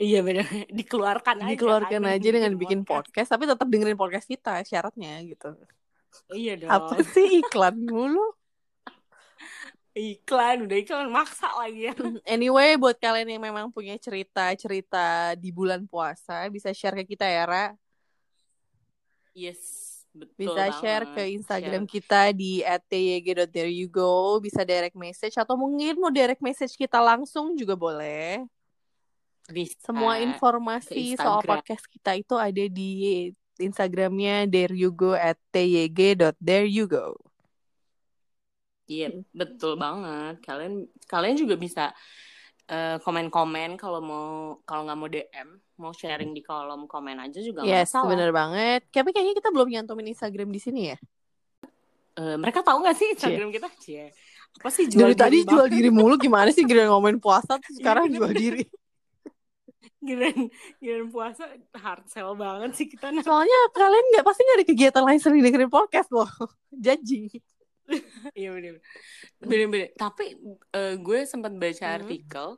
Iya 0.00 0.24
benar. 0.24 0.48
Dikeluarkan 0.80 1.36
aja. 1.44 1.52
Dikeluarkan 1.52 2.00
kan, 2.00 2.14
aja 2.16 2.28
dengan 2.32 2.52
bikin 2.56 2.80
podcast. 2.88 3.28
tapi 3.28 3.44
tetap 3.44 3.68
dengerin 3.68 4.00
podcast 4.00 4.24
kita 4.24 4.64
syaratnya 4.64 5.20
gitu. 5.28 5.52
Iya 6.32 6.56
dong. 6.56 6.70
Apa 6.72 7.04
sih 7.12 7.44
iklan 7.44 7.76
mulu? 7.84 8.24
Iklan, 9.90 10.70
udah 10.70 10.76
iklan 10.78 11.10
maksa 11.10 11.50
lagi 11.58 11.90
ya. 11.90 11.92
Anyway, 12.22 12.78
buat 12.78 12.94
kalian 12.96 13.26
yang 13.36 13.42
memang 13.42 13.74
punya 13.74 13.98
cerita-cerita 13.98 15.34
di 15.34 15.50
bulan 15.50 15.82
puasa, 15.84 16.46
bisa 16.46 16.70
share 16.70 17.02
ke 17.02 17.18
kita 17.18 17.26
ya, 17.26 17.42
Ra. 17.42 17.66
Yes, 19.34 19.58
betul 20.14 20.54
Bisa 20.54 20.70
share 20.78 21.10
banget. 21.10 21.18
ke 21.18 21.22
Instagram 21.42 21.82
Share. 21.90 21.92
kita 21.98 22.20
di 22.30 22.62
@tyg.thereyougo, 22.62 24.38
bisa 24.38 24.62
direct 24.62 24.94
message 24.94 25.34
atau 25.34 25.58
mungkin 25.58 25.98
mau 25.98 26.14
direct 26.14 26.38
message 26.38 26.78
kita 26.78 27.02
langsung 27.02 27.58
juga 27.58 27.74
boleh. 27.74 28.46
Bisa. 29.50 29.76
Semua 29.82 30.16
informasi 30.18 31.14
ke 31.14 31.20
soal 31.20 31.42
podcast 31.42 31.84
kita 31.86 32.14
itu 32.14 32.34
ada 32.34 32.64
di 32.64 32.90
Instagramnya 33.58 34.46
thereyougo 34.46 35.12
at 35.12 35.36
tyg.thereyougo. 35.50 37.18
Iya, 38.86 39.22
betul 39.30 39.78
banget. 39.78 40.42
Kalian 40.42 40.74
kalian 41.06 41.36
juga 41.38 41.54
bisa 41.54 41.94
eh, 42.66 42.98
komen-komen 42.98 43.78
kalau 43.78 44.00
mau 44.02 44.28
kalau 44.66 44.82
nggak 44.86 44.98
mau 44.98 45.06
DM, 45.06 45.48
mau 45.78 45.92
sharing 45.94 46.34
di 46.34 46.42
kolom 46.42 46.90
komen 46.90 47.22
aja 47.22 47.38
juga 47.38 47.62
Yes, 47.62 47.94
masalah. 47.94 48.10
bener 48.10 48.30
banget. 48.30 48.80
Tapi 48.90 49.10
kayaknya 49.10 49.34
kita 49.38 49.50
belum 49.50 49.68
nyantumin 49.70 50.10
Instagram 50.10 50.50
di 50.50 50.58
sini 50.58 50.82
ya. 50.90 50.98
Eh, 52.18 52.36
mereka 52.36 52.66
tahu 52.66 52.82
nggak 52.82 52.96
sih 52.98 53.06
Instagram 53.14 53.48
kita? 53.54 53.68
Cie. 53.78 54.10
Apa 54.50 54.66
sih 54.74 54.90
jual 54.90 55.06
Dari 55.06 55.14
tadi 55.14 55.38
diri 55.38 55.46
jual 55.46 55.66
banget? 55.70 55.76
diri 55.78 55.90
mulu 55.94 56.14
gimana 56.18 56.50
sih 56.50 56.66
giliran 56.66 56.90
ngomongin 56.90 57.22
puasa 57.22 57.62
terus 57.62 57.78
Iya, 57.78 57.82
sekarang 57.86 58.10
jual 58.10 58.32
diri. 58.34 58.66
Giliran, 60.00 60.48
giliran 60.80 61.08
puasa 61.12 61.44
hard 61.76 62.08
sell 62.08 62.32
banget 62.32 62.72
sih 62.72 62.88
kita. 62.88 63.12
Nah. 63.12 63.20
Soalnya 63.20 63.58
kalian 63.70 64.06
nggak 64.16 64.24
pasti 64.24 64.40
nggak 64.42 64.58
ada 64.58 64.66
kegiatan 64.66 65.04
lain 65.04 65.18
selain 65.20 65.44
dengerin 65.44 65.68
podcast 65.68 66.08
loh. 66.08 66.28
Janji. 66.84 67.28
Iya 68.32 68.54
bener 68.54 68.78
bener 69.42 69.90
Tapi 69.98 70.38
eh, 70.72 70.94
gue 70.96 71.18
sempat 71.26 71.52
baca 71.52 71.84
Hmm. 71.84 71.96
artikel. 72.00 72.48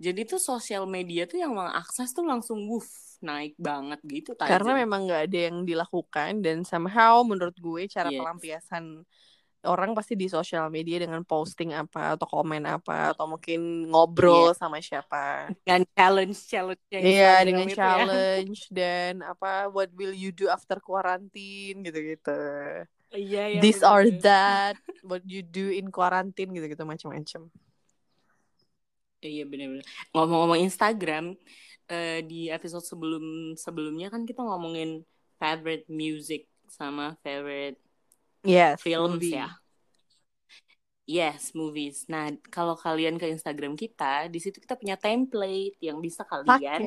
Jadi 0.00 0.20
tuh 0.24 0.40
sosial 0.40 0.88
media 0.88 1.28
tuh 1.28 1.36
yang 1.36 1.52
mengakses 1.52 2.10
tuh 2.10 2.24
langsung 2.24 2.64
woof 2.64 2.88
naik 3.20 3.52
banget 3.60 4.00
gitu 4.08 4.32
tajam. 4.32 4.56
Karena 4.56 4.80
memang 4.80 5.04
nggak 5.04 5.22
ada 5.28 5.38
yang 5.52 5.68
dilakukan 5.68 6.40
dan 6.40 6.64
somehow 6.64 7.20
menurut 7.20 7.52
gue 7.54 7.84
cara 7.86 8.08
Yes. 8.08 8.16
pelampiasan 8.16 9.04
orang 9.68 9.92
pasti 9.92 10.16
di 10.16 10.24
sosial 10.24 10.72
media 10.72 11.04
dengan 11.04 11.20
posting 11.20 11.76
apa 11.76 12.16
atau 12.16 12.24
komen 12.24 12.64
apa 12.64 13.12
atau 13.12 13.28
mungkin 13.28 13.88
ngobrol 13.92 14.56
sama 14.56 14.80
siapa. 14.80 15.52
dengan 15.64 15.84
challenge 15.92 16.38
challenge 16.48 16.80
Iya 16.88 17.44
dengan 17.44 17.68
challenge 17.68 18.72
dan 18.72 19.20
apa 19.20 19.68
what 19.68 19.92
will 19.92 20.16
you 20.16 20.32
do 20.32 20.48
after 20.48 20.80
quarantine 20.80 21.84
gitu-gitu. 21.84 22.40
Iya, 23.10 23.58
iya, 23.58 23.60
This 23.60 23.82
bener. 23.82 23.90
or 23.90 24.02
that, 24.22 24.78
what 25.02 25.26
you 25.26 25.42
do 25.42 25.74
in 25.74 25.90
quarantine 25.90 26.54
gitu-gitu 26.54 26.86
macam-macam. 26.86 27.50
Iya 29.20 29.44
bener-bener. 29.44 29.84
Ngomong-ngomong 30.14 30.62
Instagram, 30.62 31.34
eh, 31.90 32.22
di 32.24 32.48
episode 32.48 32.86
sebelum 32.86 33.52
sebelumnya 33.58 34.08
kan 34.08 34.22
kita 34.24 34.40
ngomongin 34.40 35.02
favorite 35.36 35.90
music 35.90 36.46
sama 36.70 37.18
favorite 37.20 37.76
Yes, 38.44 38.80
films 38.80 39.20
movie. 39.20 39.36
ya. 39.36 39.48
Yes, 41.10 41.50
movies. 41.58 42.06
Nah, 42.06 42.30
kalau 42.54 42.78
kalian 42.78 43.18
ke 43.18 43.26
Instagram 43.26 43.74
kita, 43.74 44.30
di 44.30 44.38
situ 44.38 44.62
kita 44.62 44.78
punya 44.78 44.94
template 44.94 45.74
yang 45.82 45.98
bisa 45.98 46.22
kalian 46.22 46.80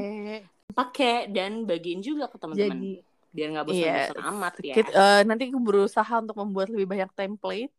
Pakai. 0.74 1.28
dan 1.28 1.68
bagiin 1.68 2.00
juga 2.00 2.32
ke 2.32 2.40
teman-teman. 2.40 2.80
Jadi 2.80 3.04
Biar 3.34 3.48
nggak 3.50 3.66
Iya, 3.68 3.94
bosan-bosan 4.14 4.26
amat 4.32 4.54
ya. 4.62 4.76
Kit- 4.78 4.94
eh, 4.94 5.22
nanti 5.26 5.44
aku 5.50 5.60
berusaha 5.60 6.14
untuk 6.22 6.38
membuat 6.38 6.70
lebih 6.70 6.86
banyak 6.86 7.10
template, 7.18 7.74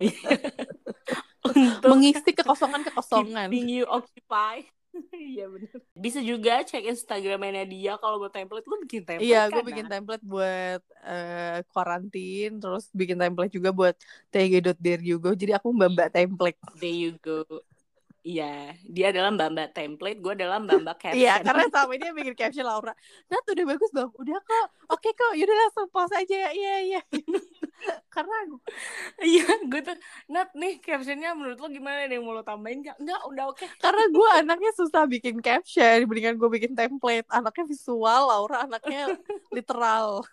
Untuk 1.46 1.90
mengisi 1.92 2.30
kekosongan-kekosongan. 2.34 3.48
keeping 3.50 3.68
you 3.70 3.84
occupied. 3.86 4.66
Iya 5.12 5.44
bener. 5.52 5.76
Bisa 5.92 6.24
juga 6.24 6.64
cek 6.64 6.88
Instagramnya 6.88 7.68
dia 7.68 8.00
kalau 8.00 8.16
mau 8.16 8.32
template 8.32 8.64
lu 8.64 8.80
bikin 8.80 9.04
template 9.04 9.28
Iya, 9.28 9.52
gue 9.52 9.60
kan, 9.60 9.68
bikin 9.68 9.84
Nah? 9.84 9.92
template 9.92 10.24
buat 10.24 10.80
eh, 11.56 11.64
quarantine, 11.64 12.60
terus 12.60 12.92
bikin 12.92 13.16
template 13.16 13.52
juga 13.52 13.70
buat 13.72 13.94
tg.deryugo. 14.28 15.32
Jadi 15.32 15.52
aku 15.56 15.72
mbak-mbak 15.72 16.08
template. 16.12 16.58
There 16.76 16.92
you 16.92 17.16
go. 17.24 17.44
Iya, 18.26 18.74
dia 18.90 19.14
adalah 19.14 19.30
mbak-mbak 19.38 19.70
template, 19.70 20.18
gue 20.18 20.32
adalah 20.34 20.58
mbak-mbak 20.58 20.98
caption. 21.14 21.22
Iya, 21.22 21.46
karena 21.46 21.70
selama 21.70 21.92
ini 21.94 22.04
yang 22.10 22.16
bikin 22.18 22.34
caption 22.34 22.66
Laura. 22.66 22.90
Nat 23.30 23.46
udah 23.46 23.64
bagus 23.70 23.90
bang, 23.94 24.10
udah 24.18 24.38
kok, 24.42 24.66
oke 24.90 25.08
kok, 25.14 25.32
yaudah 25.38 25.54
langsung 25.54 25.86
pause 25.94 26.14
aja 26.18 26.34
ya, 26.34 26.50
iya 26.50 26.74
iya. 26.82 27.00
karena 28.14 28.34
Iya, 29.22 29.46
gue 29.70 29.78
tuh, 29.78 29.94
Nat 30.26 30.50
nih 30.58 30.82
captionnya 30.82 31.38
menurut 31.38 31.62
lo 31.62 31.70
gimana 31.70 32.10
nih, 32.10 32.18
mau 32.18 32.34
lo 32.34 32.42
tambahin 32.42 32.82
gak? 32.82 32.98
Enggak, 32.98 33.20
udah 33.30 33.44
oke. 33.54 33.66
karena 33.78 34.04
gue 34.10 34.28
anaknya 34.42 34.72
susah 34.74 35.06
bikin 35.06 35.38
caption, 35.38 36.02
dibandingkan 36.02 36.34
gue 36.34 36.50
bikin 36.50 36.74
template. 36.74 37.30
Anaknya 37.30 37.64
visual, 37.70 38.22
Laura 38.26 38.66
anaknya 38.66 39.14
literal. 39.54 40.26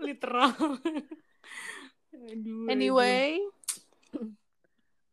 Literal. 0.00 0.80
Aduh, 2.10 2.66
Anyway, 2.68 3.38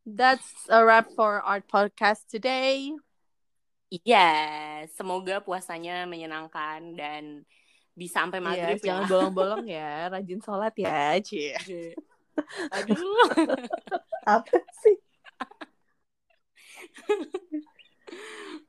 that's 0.05 0.47
a 0.71 0.81
wrap 0.83 1.11
for 1.13 1.43
our 1.43 1.61
podcast 1.61 2.25
today. 2.31 2.89
Iya, 3.87 4.27
semoga 4.95 5.39
puasanya 5.39 6.03
menyenangkan 6.07 6.95
dan 6.97 7.43
bisa 7.95 8.23
sampai 8.25 8.39
Iya, 8.39 8.47
maghrib 8.47 8.79
jangan 8.83 9.03
ya. 9.03 9.09
bolong-bolong 9.13 9.65
ya, 9.67 9.91
rajin 10.11 10.39
sholat 10.43 10.73
ya, 10.75 11.15
Cie. 11.23 11.55
Aduh. 12.71 12.97
Apa 14.27 14.57
sih? 14.83 14.97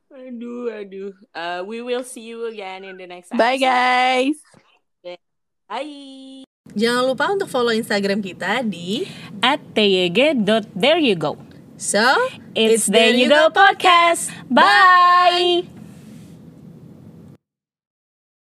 Aduh, 0.09 0.73
aduh. 0.73 1.13
Uh, 1.37 1.61
we 1.69 1.79
will 1.85 2.03
see 2.03 2.27
you 2.27 2.49
again 2.49 2.83
in 2.83 2.97
the 2.97 3.07
next 3.07 3.31
Bye 3.31 3.61
episode. 3.61 3.69
guys. 3.69 4.39
Bye. 5.69 6.49
Jangan 6.73 7.05
lupa 7.05 7.29
untuk 7.29 7.49
follow 7.53 7.77
Instagram 7.77 8.25
kita 8.25 8.65
di 8.65 9.05
At 9.45 9.61
tyg.there 9.77 11.01
you 11.01 11.13
go. 11.13 11.37
So 11.77 12.01
It's 12.57 12.89
There 12.91 13.13
You 13.15 13.29
Go 13.29 13.53
Podcast. 13.53 14.33
Bye. 14.49 15.78